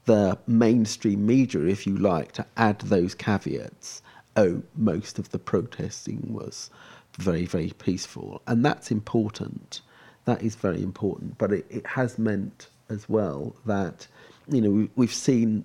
[0.07, 4.03] the mainstream media, if you like, to add those caveats.
[4.37, 6.71] Oh, most of the protesting was
[7.19, 8.43] very, very peaceful.
[8.47, 9.83] And that's important.
[10.25, 11.39] That is very important.
[11.39, 14.07] But it, it has meant as well that,
[14.49, 15.65] you know, we, we've seen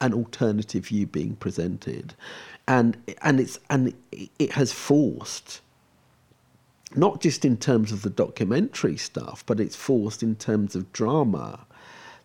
[0.00, 2.14] an alternative view being presented,
[2.66, 5.60] and and it's and it has forced
[6.96, 11.66] not just in terms of the documentary stuff, but it's forced in terms of drama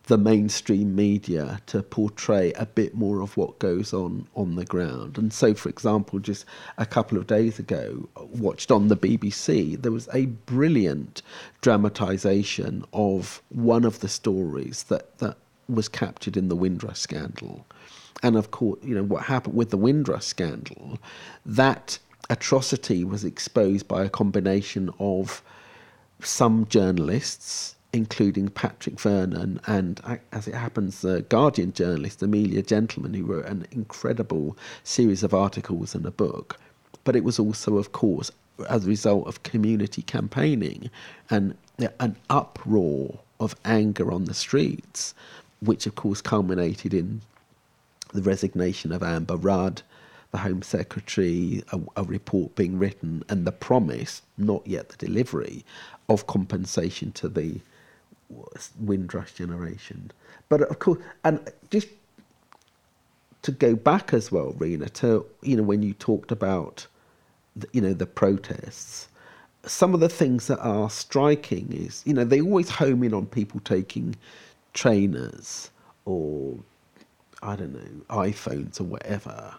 [0.04, 5.16] the mainstream media to portray a bit more of what goes on on the ground.
[5.16, 6.44] And so, for example, just
[6.78, 11.22] a couple of days ago, watched on the BBC, there was a brilliant
[11.62, 15.36] dramatisation of one of the stories that, that
[15.68, 17.64] was captured in the Windrush scandal.
[18.22, 20.98] And of course, you know, what happened with the Windrush scandal,
[21.46, 21.98] that
[22.28, 25.42] atrocity was exposed by a combination of
[26.22, 30.00] some journalists, including Patrick Vernon and,
[30.32, 35.94] as it happens, the Guardian journalist Amelia Gentleman, who wrote an incredible series of articles
[35.94, 36.58] and a book.
[37.04, 38.30] But it was also, of course,
[38.68, 40.90] as a result of community campaigning
[41.30, 41.56] and
[41.98, 45.14] an uproar of anger on the streets
[45.60, 47.22] which of course culminated in
[48.12, 49.82] the resignation of Amber Rudd,
[50.30, 55.64] the Home Secretary, a, a, report being written, and the promise, not yet the delivery,
[56.08, 57.60] of compensation to the
[58.78, 60.12] Windrush generation.
[60.48, 61.88] But of course, and just
[63.42, 66.86] to go back as well, Rena, to you know when you talked about
[67.56, 69.08] the, you know the protests,
[69.64, 73.26] some of the things that are striking is you know they always home in on
[73.26, 74.14] people taking
[74.74, 75.70] trainers
[76.04, 76.56] or
[77.42, 79.54] I don't know iPhones or whatever.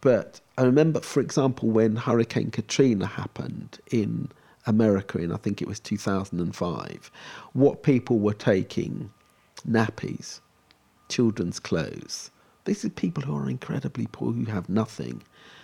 [0.00, 4.30] But I remember, for example, when Hurricane Katrina happened in
[4.66, 7.10] America in I think it was 2005,
[7.52, 9.10] what people were taking
[9.68, 10.40] nappies,
[11.08, 12.30] children's clothes.
[12.64, 15.22] These are people who are incredibly poor, who have nothing.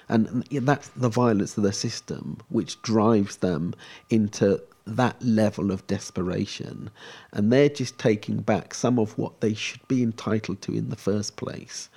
[0.08, 3.74] And that's the violence of the system which drives them
[4.10, 6.90] into that level of desperation
[7.32, 10.96] and they're just taking back some of what they should be entitled to in the
[10.96, 11.88] first place.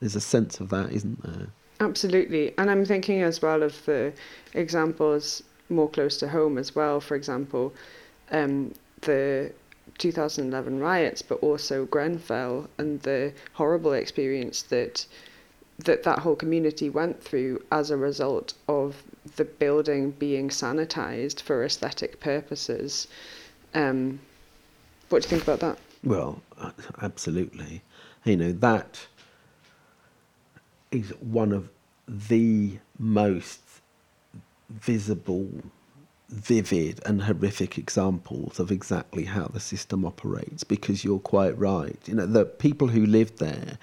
[0.00, 1.48] There's a sense of that, isn't there?
[1.80, 2.54] Absolutely.
[2.58, 4.12] And I'm thinking as well of the
[4.54, 7.00] examples more close to home as well.
[7.00, 7.72] For example,
[8.30, 9.52] um, the
[9.98, 15.06] 2011 riots, but also Grenfell and the horrible experience that
[15.78, 19.02] that that whole community went through as a result of
[19.36, 23.06] the building being sanitized for aesthetic purposes.
[23.74, 24.20] Um,
[25.08, 25.78] what do you think about that?
[26.02, 26.42] Well,
[27.00, 27.82] absolutely.
[28.24, 29.06] You know, that
[30.90, 31.68] is one of
[32.08, 33.60] the most
[34.68, 35.48] visible,
[36.28, 41.98] vivid, and horrific examples of exactly how the system operates because you're quite right.
[42.06, 43.78] You know, the people who lived there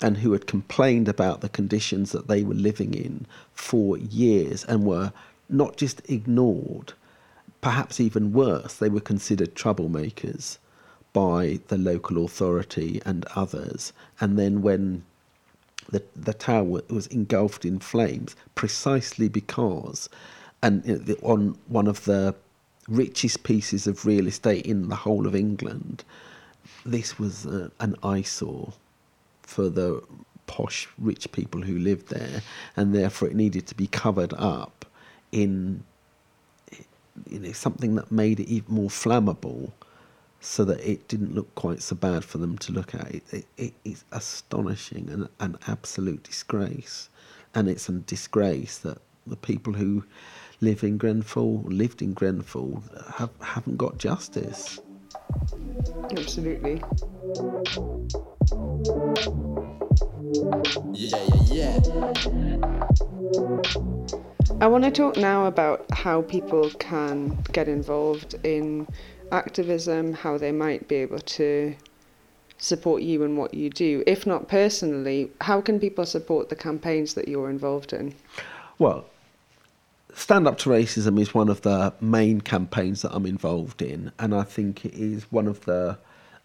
[0.00, 4.84] and who had complained about the conditions that they were living in for years and
[4.84, 5.12] were
[5.48, 6.92] not just ignored,
[7.60, 10.58] perhaps even worse, they were considered troublemakers
[11.12, 13.92] by the local authority and others.
[14.20, 15.04] And then when
[15.90, 20.08] the, the tower was engulfed in flames, precisely because,
[20.62, 22.34] and on one of the
[22.88, 26.04] richest pieces of real estate in the whole of England,
[26.84, 28.72] this was uh, an eyesore
[29.48, 30.02] for the
[30.46, 32.42] posh rich people who lived there,
[32.76, 34.84] and therefore it needed to be covered up
[35.32, 35.82] in
[37.28, 39.72] you know, something that made it even more flammable
[40.40, 43.10] so that it didn't look quite so bad for them to look at.
[43.10, 47.08] It, it, it is astonishing and an absolute disgrace.
[47.54, 50.04] And it's a disgrace that the people who
[50.60, 52.84] live in Grenfell, lived in Grenfell,
[53.14, 54.78] have, haven't got justice.
[56.12, 56.82] Absolutely.
[58.50, 58.56] Yeah,
[60.94, 61.78] yeah, yeah.
[64.60, 68.88] I want to talk now about how people can get involved in
[69.32, 71.74] activism, how they might be able to
[72.56, 74.02] support you and what you do.
[74.06, 78.14] If not personally, how can people support the campaigns that you're involved in?
[78.78, 79.04] Well,
[80.14, 84.34] Stand Up to Racism is one of the main campaigns that I'm involved in, and
[84.34, 85.98] I think it is one of the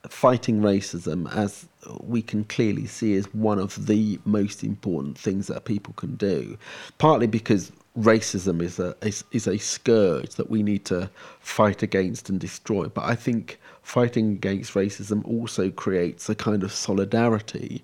[0.10, 1.66] fighting racism, as
[2.02, 6.58] we can clearly see, is one of the most important things that people can do.
[6.98, 11.10] Partly because racism is a is, is a scourge that we need to
[11.40, 12.88] fight against and destroy.
[12.88, 17.84] But I think fighting against racism also creates a kind of solidarity,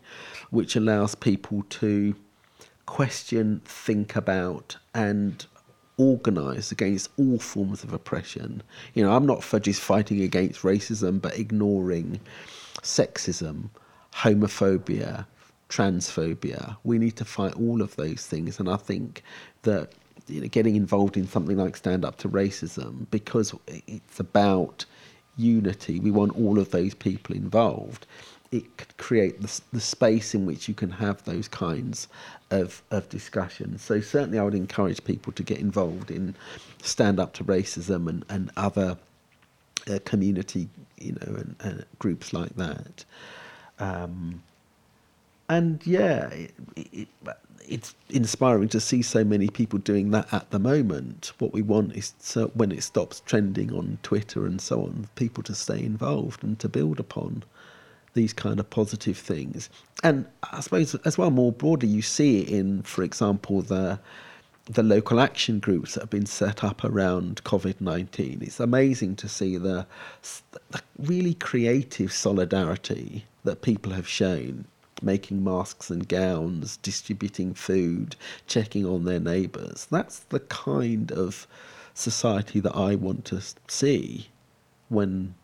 [0.49, 2.15] which allows people to
[2.85, 5.45] question, think about, and
[5.99, 8.63] organise against all forms of oppression.
[8.93, 12.19] You know, I'm not just fighting against racism, but ignoring
[12.81, 13.69] sexism,
[14.13, 15.25] homophobia,
[15.67, 16.77] transphobia.
[16.83, 19.23] We need to fight all of those things, and I think
[19.63, 19.91] that
[20.27, 24.85] you know, getting involved in something like Stand Up to Racism because it's about
[25.37, 25.99] unity.
[25.99, 28.05] We want all of those people involved.
[28.51, 32.07] It could create the, the space in which you can have those kinds
[32.49, 33.81] of, of discussions.
[33.81, 36.35] So certainly I would encourage people to get involved in
[36.81, 38.97] Stand Up to Racism and, and other
[39.87, 40.67] uh, community,
[40.99, 43.05] you know, and, and, groups like that.
[43.79, 44.41] Um,
[45.47, 47.07] and yeah, it, it,
[47.67, 51.33] it's inspiring to see so many people doing that at the moment.
[51.39, 52.13] What we want is
[52.53, 56.69] when it stops trending on Twitter and so on, people to stay involved and to
[56.69, 57.43] build upon
[58.19, 59.69] these kind of positive things.
[60.03, 60.25] And
[60.57, 63.99] I suppose as well, more broadly, you see it in, for example, the
[64.79, 68.37] the local action groups that have been set up around COVID nineteen.
[68.41, 69.87] It's amazing to see the,
[70.73, 70.81] the
[71.11, 74.65] really creative solidarity that people have shown
[75.01, 78.15] making masks and gowns, distributing food,
[78.47, 79.87] checking on their neighbours.
[79.89, 81.47] That's the kind of
[81.93, 84.27] society that I want to see
[84.89, 85.35] when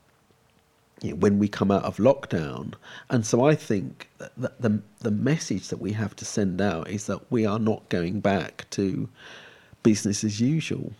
[1.02, 2.74] you know, when we come out of lockdown.
[3.10, 7.06] And so I think that the the message that we have to send out is
[7.08, 9.10] that we are not going back to
[9.84, 10.94] business as usual.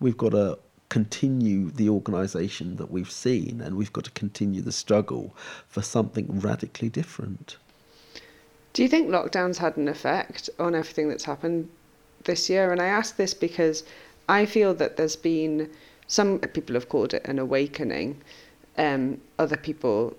[0.00, 4.72] We've got to continue the organisation that we've seen, and we've got to continue the
[4.72, 5.36] struggle
[5.68, 7.56] for something radically different.
[8.72, 11.68] Do you think lockdowns had an effect on everything that's happened
[12.24, 12.72] this year?
[12.72, 13.84] And I ask this because
[14.28, 15.70] I feel that there's been
[16.06, 18.20] some people have called it an awakening.
[18.76, 20.16] Um, other people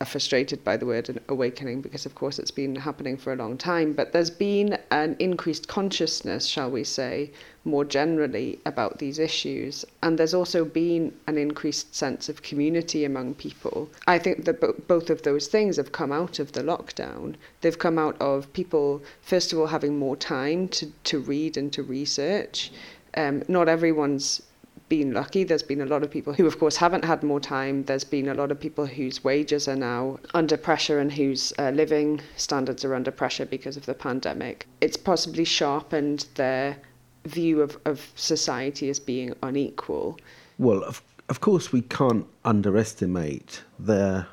[0.00, 3.56] are frustrated by the word awakening because, of course, it's been happening for a long
[3.56, 3.92] time.
[3.92, 7.30] But there's been an increased consciousness, shall we say,
[7.64, 9.84] more generally about these issues.
[10.02, 13.88] And there's also been an increased sense of community among people.
[14.06, 17.36] I think that bo- both of those things have come out of the lockdown.
[17.60, 21.72] They've come out of people, first of all, having more time to, to read and
[21.72, 22.72] to research.
[23.16, 24.42] Um, not everyone's
[24.88, 25.44] been lucky.
[25.44, 27.84] There's been a lot of people who, of course, haven't had more time.
[27.84, 31.70] There's been a lot of people whose wages are now under pressure and whose uh,
[31.70, 34.66] living standards are under pressure because of the pandemic.
[34.80, 36.76] It's possibly sharpened their
[37.24, 40.18] view of, of society as being unequal.
[40.58, 44.26] Well, of, of course, we can't underestimate the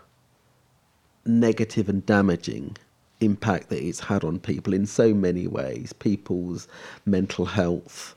[1.25, 2.77] negative and damaging
[3.21, 6.67] impact that it's had on people in so many ways people's
[7.05, 8.15] mental health.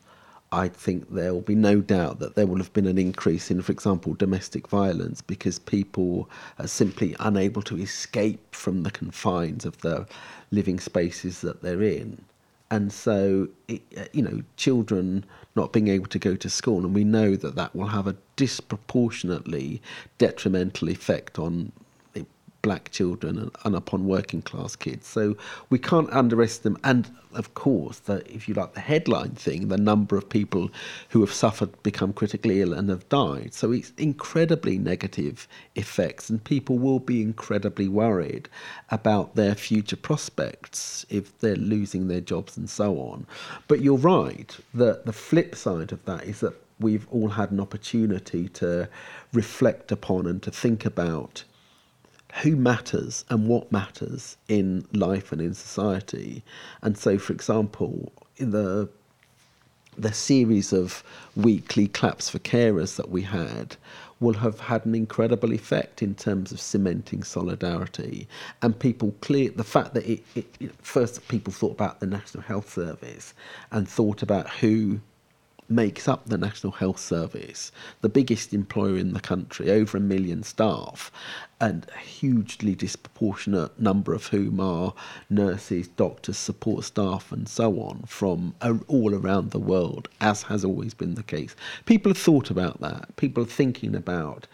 [0.55, 3.61] I think there will be no doubt that there will have been an increase in,
[3.61, 9.79] for example, domestic violence because people are simply unable to escape from the confines of
[9.79, 10.07] the
[10.53, 12.25] living spaces that they're in.
[12.71, 15.25] And so, it, uh, you know, children
[15.57, 18.17] not being able to go to school, and we know that that will have a
[18.37, 19.83] disproportionately
[20.19, 21.73] detrimental effect on
[22.65, 25.07] black children and, upon working class kids.
[25.07, 25.37] So
[25.69, 30.17] we can't underestimate, and of course, the, if you like, the headline thing, the number
[30.17, 30.71] of people
[31.11, 33.53] who have suffered, become critically ill, and have died.
[33.53, 38.49] So it's incredibly negative effects, and people will be incredibly worried
[38.91, 43.27] about their future prospects if they're losing their jobs and so on.
[43.69, 47.61] But you're right that the flip side of that is that we've all had an
[47.61, 48.89] opportunity to
[49.35, 51.45] reflect upon and to think about
[52.43, 56.43] who matters and what matters in life and in society.
[56.83, 58.89] And so, for example, in the
[59.97, 61.05] the series of
[61.37, 63.77] weekly claps for carers that we had
[64.19, 68.27] will have had an incredible effect in terms of cementing solidarity
[68.61, 72.73] and people clear the fact that it, it, first people thought about the national health
[72.73, 73.35] service
[73.71, 74.99] and thought about who
[75.69, 80.43] makes up the National Health Service, the biggest employer in the country, over a million
[80.43, 81.11] staff,
[81.61, 84.93] and a hugely disproportionate number of whom are
[85.31, 88.55] nurses, doctors, support staff, and so on from
[88.89, 91.55] all around the world, as has always been the case.
[91.87, 93.15] People have thought about that.
[93.17, 94.47] People are thinking about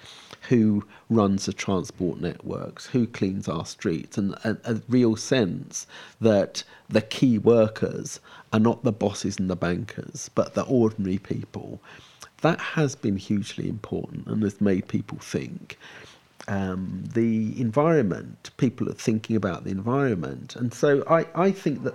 [0.49, 5.87] who runs the transport networks, who cleans our streets, and a, a, real sense
[6.21, 8.21] that the key workers
[8.53, 11.81] are not the bosses and the bankers, but the ordinary people.
[12.43, 15.79] That has been hugely important and has made people think.
[16.51, 20.57] Um, the environment, people are thinking about the environment.
[20.57, 21.95] And so I, I think that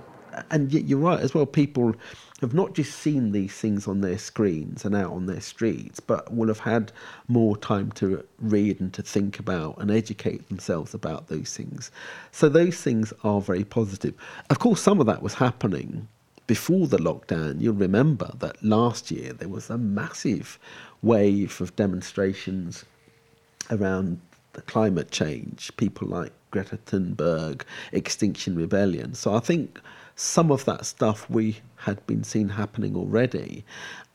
[0.50, 1.46] and yet you're right as well.
[1.46, 1.96] People
[2.42, 6.34] have not just seen these things on their screens and out on their streets, but
[6.34, 6.92] will have had
[7.28, 11.92] more time to read and to think about and educate themselves about those things.
[12.32, 14.14] So those things are very positive.
[14.50, 16.08] Of course, some of that was happening
[16.48, 17.62] before the lockdown.
[17.62, 20.60] You'll remember that last year there was a massive
[21.02, 22.86] wave of demonstrations
[23.72, 24.20] around
[24.56, 25.72] the climate change.
[25.78, 27.62] People like Greta Thunberg,
[27.92, 29.14] Extinction Rebellion.
[29.14, 29.80] So I think
[30.16, 33.64] some of that stuff we had been seen happening already.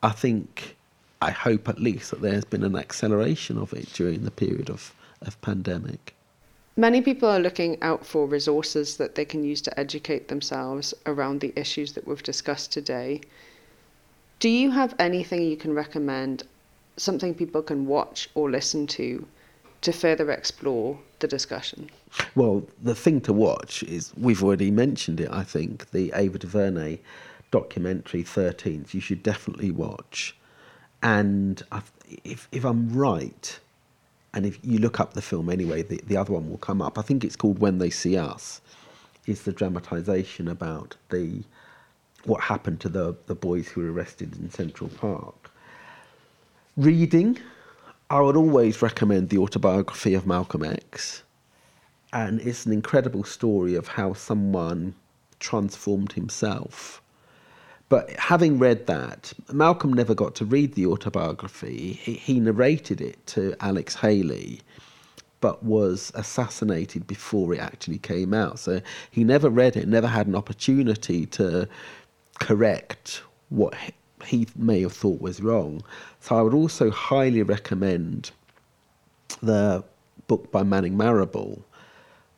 [0.02, 0.76] I think,
[1.20, 4.94] I hope at least that there's been an acceleration of it during the period of,
[5.22, 6.14] of pandemic.
[6.76, 11.40] Many people are looking out for resources that they can use to educate themselves around
[11.40, 13.20] the issues that we've discussed today.
[14.38, 16.44] Do you have anything you can recommend,
[16.96, 19.26] something people can watch or listen to
[19.82, 21.90] to further explore the discussion?
[22.34, 26.98] Well, the thing to watch is we've already mentioned it, I think, the Ava DuVernay
[27.50, 28.94] documentary 13th.
[28.94, 30.36] You should definitely watch.
[31.02, 31.62] And
[32.24, 33.58] if, if I'm right,
[34.34, 36.98] and if you look up the film anyway, the, the other one will come up.
[36.98, 38.60] I think it's called When They See Us,
[39.26, 41.42] is the dramatisation about the
[42.24, 45.50] what happened to the, the boys who were arrested in Central Park.
[46.76, 47.38] Reading,
[48.10, 51.22] I would always recommend the autobiography of Malcolm X.
[52.12, 54.96] And it's an incredible story of how someone
[55.38, 57.00] transformed himself.
[57.88, 61.92] But having read that, Malcolm never got to read the autobiography.
[62.02, 64.60] He, he narrated it to Alex Haley,
[65.40, 68.58] but was assassinated before it actually came out.
[68.58, 68.80] So
[69.12, 71.68] he never read it, never had an opportunity to
[72.40, 73.74] correct what
[74.24, 75.82] he may have thought was wrong.
[76.20, 78.30] So I would also highly recommend
[79.42, 79.82] the
[80.26, 81.64] book by Manning Marable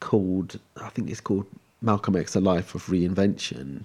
[0.01, 1.47] called, I think it's called
[1.81, 3.83] Malcolm X, A Life of Reinvention,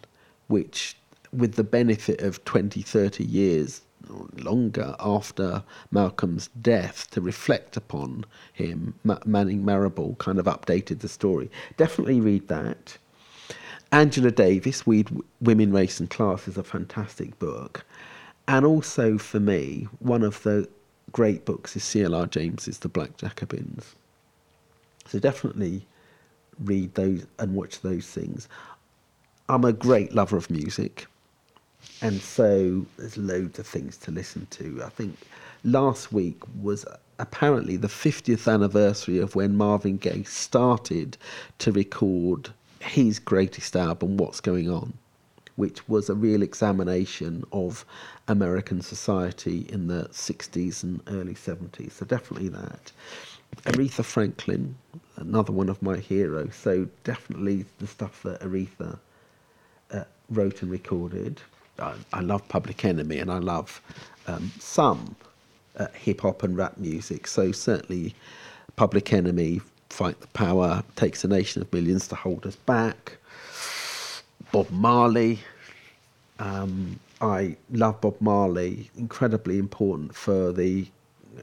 [0.48, 0.96] which,
[1.34, 3.82] with the benefit of 20, 30 years
[4.38, 8.94] longer after Malcolm's death to reflect upon him,
[9.26, 11.50] Manning Marable kind of updated the story.
[11.76, 12.98] Definitely read that.
[13.92, 17.84] Angela Davis, Women, Race and Class, is a fantastic book.
[18.48, 20.68] And also for me, one of the
[21.12, 22.28] great books is C.L.R.
[22.28, 23.96] James's The Black Jacobins.
[25.06, 25.86] So definitely
[26.60, 28.48] read those and watch those things.
[29.50, 31.08] I'm a great lover of music,
[32.02, 34.84] and so there's loads of things to listen to.
[34.84, 35.18] I think
[35.64, 36.86] last week was
[37.20, 41.18] apparently the 50th anniversary of when Marvin Gaye started
[41.60, 42.50] to record
[42.82, 44.94] his greatest album, What's Going On,
[45.58, 47.84] which was a real examination of
[48.28, 51.92] American society in the 60s and early 70s.
[51.94, 52.92] So definitely that.
[53.64, 54.76] Aretha Franklin,
[55.16, 56.56] another one of my heroes.
[56.56, 59.00] So definitely the stuff that Aretha
[59.92, 61.42] uh, wrote and recorded.
[61.80, 63.82] I, I, love Public Enemy and I love
[64.28, 65.16] um, some
[65.78, 67.26] uh, hip hop and rap music.
[67.28, 68.14] So certainly
[68.76, 73.18] Public Enemy, Fight the Power, Takes a Nation of Millions to Hold Us Back.
[74.52, 75.40] Bob Marley.
[76.40, 80.88] Um, I love Bob Marley, incredibly important for the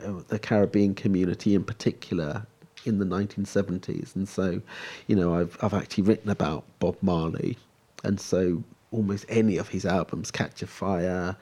[0.05, 2.47] uh, the Caribbean community in particular
[2.85, 4.14] in the 1970s.
[4.16, 4.60] And so,
[5.06, 7.59] you know, I've I've actually written about Bob Marley,
[8.05, 8.62] and so
[8.93, 11.36] almost any of his albums, Catch a Fire,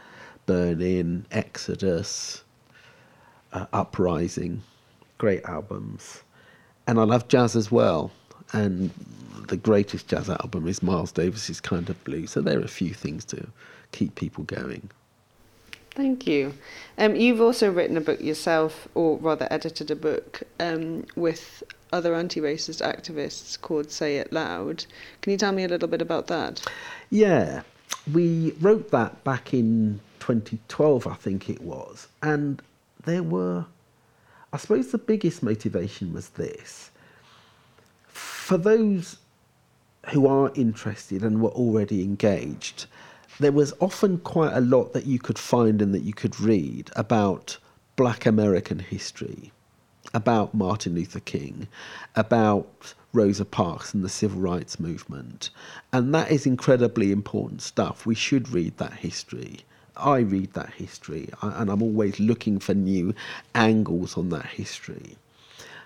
[0.47, 2.43] Burnin', Exodus,
[3.53, 4.63] uh, Uprising,
[5.19, 6.23] great albums.
[6.87, 8.11] And I love jazz as well.
[8.53, 8.91] And
[9.49, 12.27] the greatest jazz album is Miles Davis's Kind of Blue.
[12.27, 13.47] So there are a few things to
[13.93, 14.91] keep people going.
[15.95, 16.55] Thank you.
[16.97, 21.63] Um, you've also written a book yourself, or rather edited a book um, with
[21.93, 24.87] other anti racist activists called Say It Loud.
[25.21, 26.67] Can you tell me a little bit about that?
[27.11, 27.63] Yeah,
[28.13, 32.09] we wrote that back in 2012, I think it was.
[32.23, 32.63] And
[33.05, 33.67] there were,
[34.53, 36.91] I suppose the biggest motivation was this.
[38.43, 39.19] For those
[40.11, 42.87] who are interested and were already engaged,
[43.39, 46.91] there was often quite a lot that you could find and that you could read
[46.97, 47.57] about
[47.95, 49.53] black American history,
[50.13, 51.69] about Martin Luther King,
[52.17, 55.51] about Rosa Parks and the civil rights movement.
[55.93, 58.07] And that is incredibly important stuff.
[58.07, 59.61] We should read that history.
[59.97, 63.15] I read that history and I'm always looking for new
[63.55, 65.17] angles on that history.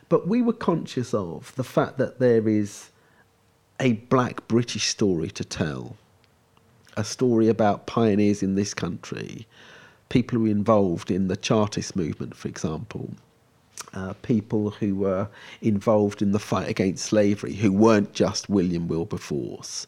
[0.08, 2.90] But we were conscious of the fact that there is
[3.80, 5.96] a black British story to tell
[6.96, 9.46] a story about pioneers in this country,
[10.08, 13.10] people who were involved in the Chartist movement, for example,
[13.92, 15.28] uh, people who were
[15.60, 19.86] involved in the fight against slavery, who weren't just William Wilberforce,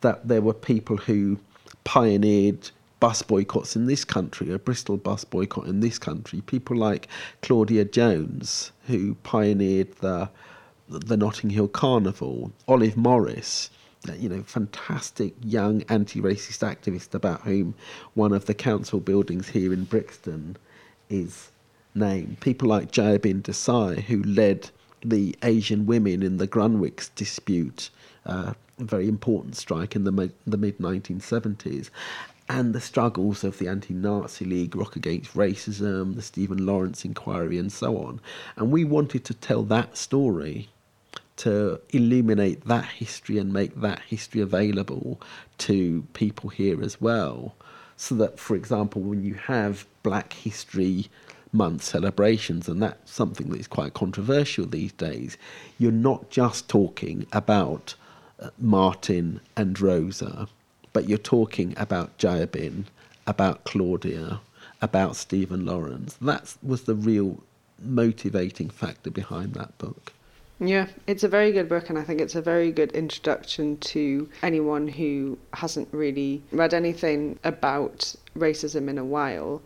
[0.00, 1.38] that there were people who
[1.84, 2.70] pioneered
[3.06, 7.06] bus boycotts in this country, a Bristol bus boycott in this country, people like
[7.40, 10.28] Claudia Jones, who pioneered the
[10.88, 13.70] the Notting Hill Carnival, Olive Morris,
[14.18, 17.76] you know, fantastic young anti-racist activist about whom
[18.14, 20.56] one of the council buildings here in Brixton
[21.08, 21.50] is
[21.94, 22.40] named.
[22.40, 24.68] People like Jayaben Desai, who led
[25.04, 27.88] the Asian women in the Grunwicks dispute,
[28.26, 31.90] uh, a very important strike in the, the mid 1970s,
[32.48, 37.58] and the struggles of the Anti Nazi League, Rock Against Racism, the Stephen Lawrence inquiry,
[37.58, 38.20] and so on.
[38.56, 40.68] And we wanted to tell that story
[41.36, 45.20] to illuminate that history and make that history available
[45.58, 47.54] to people here as well.
[47.96, 51.08] So that, for example, when you have Black History
[51.52, 55.36] Month celebrations, and that's something that is quite controversial these days,
[55.78, 57.94] you're not just talking about
[58.38, 60.48] uh, Martin and Rosa,
[60.96, 62.84] but you're talking about Jayaben,
[63.26, 64.40] about Claudia,
[64.80, 66.16] about Stephen Lawrence.
[66.22, 67.42] That was the real
[67.82, 70.14] motivating factor behind that book.
[70.58, 74.26] Yeah, it's a very good book, and I think it's a very good introduction to
[74.42, 79.60] anyone who hasn't really read anything about racism in a while.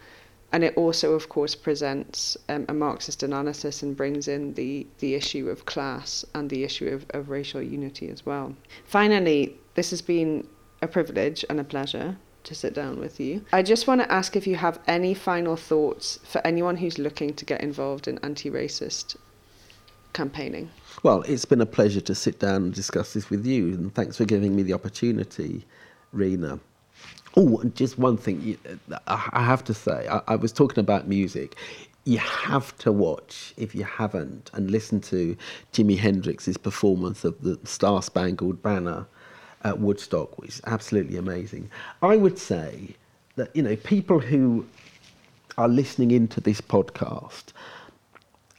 [0.50, 5.14] And it also, of course, presents um, a Marxist analysis and brings in the, the
[5.14, 8.52] issue of class and the issue of, of racial unity as well.
[8.84, 10.44] Finally, this has been
[10.82, 13.44] a privilege and a pleasure to sit down with you.
[13.52, 17.34] I just want to ask if you have any final thoughts for anyone who's looking
[17.34, 19.16] to get involved in anti racist
[20.12, 20.70] campaigning.
[21.02, 24.16] Well, it's been a pleasure to sit down and discuss this with you, and thanks
[24.16, 25.64] for giving me the opportunity,
[26.12, 26.58] Rena.
[27.36, 28.58] Oh, and just one thing
[28.90, 30.08] uh, I have to say.
[30.08, 31.56] I, I was talking about music.
[32.04, 35.36] You have to watch, if you haven't, and listen to
[35.72, 39.06] Jimi Hendrix's performance of the Star Spangled Banner
[39.62, 41.70] at Woodstock, which is absolutely amazing.
[42.02, 42.96] I would say
[43.36, 44.66] that, you know, people who
[45.58, 47.52] are listening into this podcast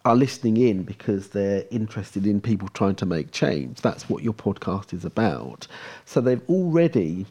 [0.03, 3.81] are listening in because they're interested in people trying to make change.
[3.81, 5.67] That's what your podcast is about.
[6.05, 7.25] So they've already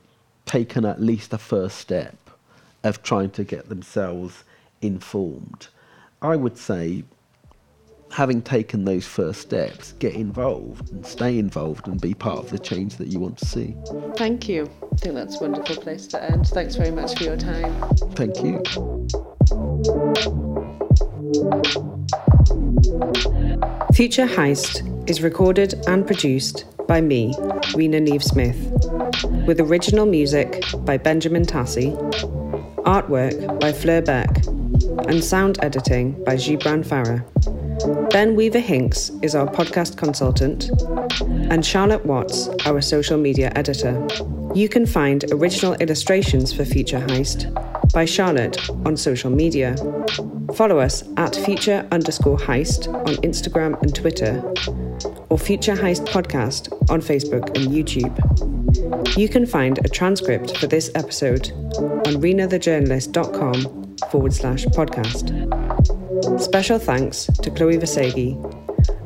[0.46, 2.16] taken at least a first step
[2.84, 4.44] of trying to get themselves
[4.80, 5.68] informed.
[6.22, 7.04] I would say,
[8.10, 12.58] having taken those first steps, get involved and stay involved and be part of the
[12.58, 13.76] change that you want to see.
[14.16, 14.68] Thank you.
[14.92, 16.46] I think that's a wonderful place to end.
[16.48, 17.72] Thanks very much for your time.
[18.14, 18.60] Thank you.
[23.94, 27.34] Future Heist is recorded and produced by me,
[27.74, 28.56] Rena Niamh Smith.
[29.46, 31.96] with original music by Benjamin Tassi,
[32.84, 34.44] artwork by Fleur Beck,
[35.08, 37.24] and sound editing by Gibran Farah.
[38.10, 40.70] Ben Weaver Hinks is our podcast consultant,
[41.50, 44.06] and Charlotte Watts, our social media editor.
[44.54, 47.52] You can find original illustrations for Future Heist
[47.92, 49.76] by Charlotte on social media.
[50.54, 54.42] Follow us at future underscore heist on Instagram and Twitter,
[55.28, 58.16] or Future Heist Podcast on Facebook and YouTube.
[59.16, 65.89] You can find a transcript for this episode on renathejournalist.com forward slash podcast.
[66.38, 68.36] Special thanks to Chloe Vasegi.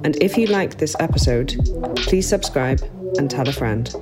[0.05, 1.55] And if you liked this episode,
[1.97, 2.81] please subscribe
[3.19, 3.95] and tell a friend.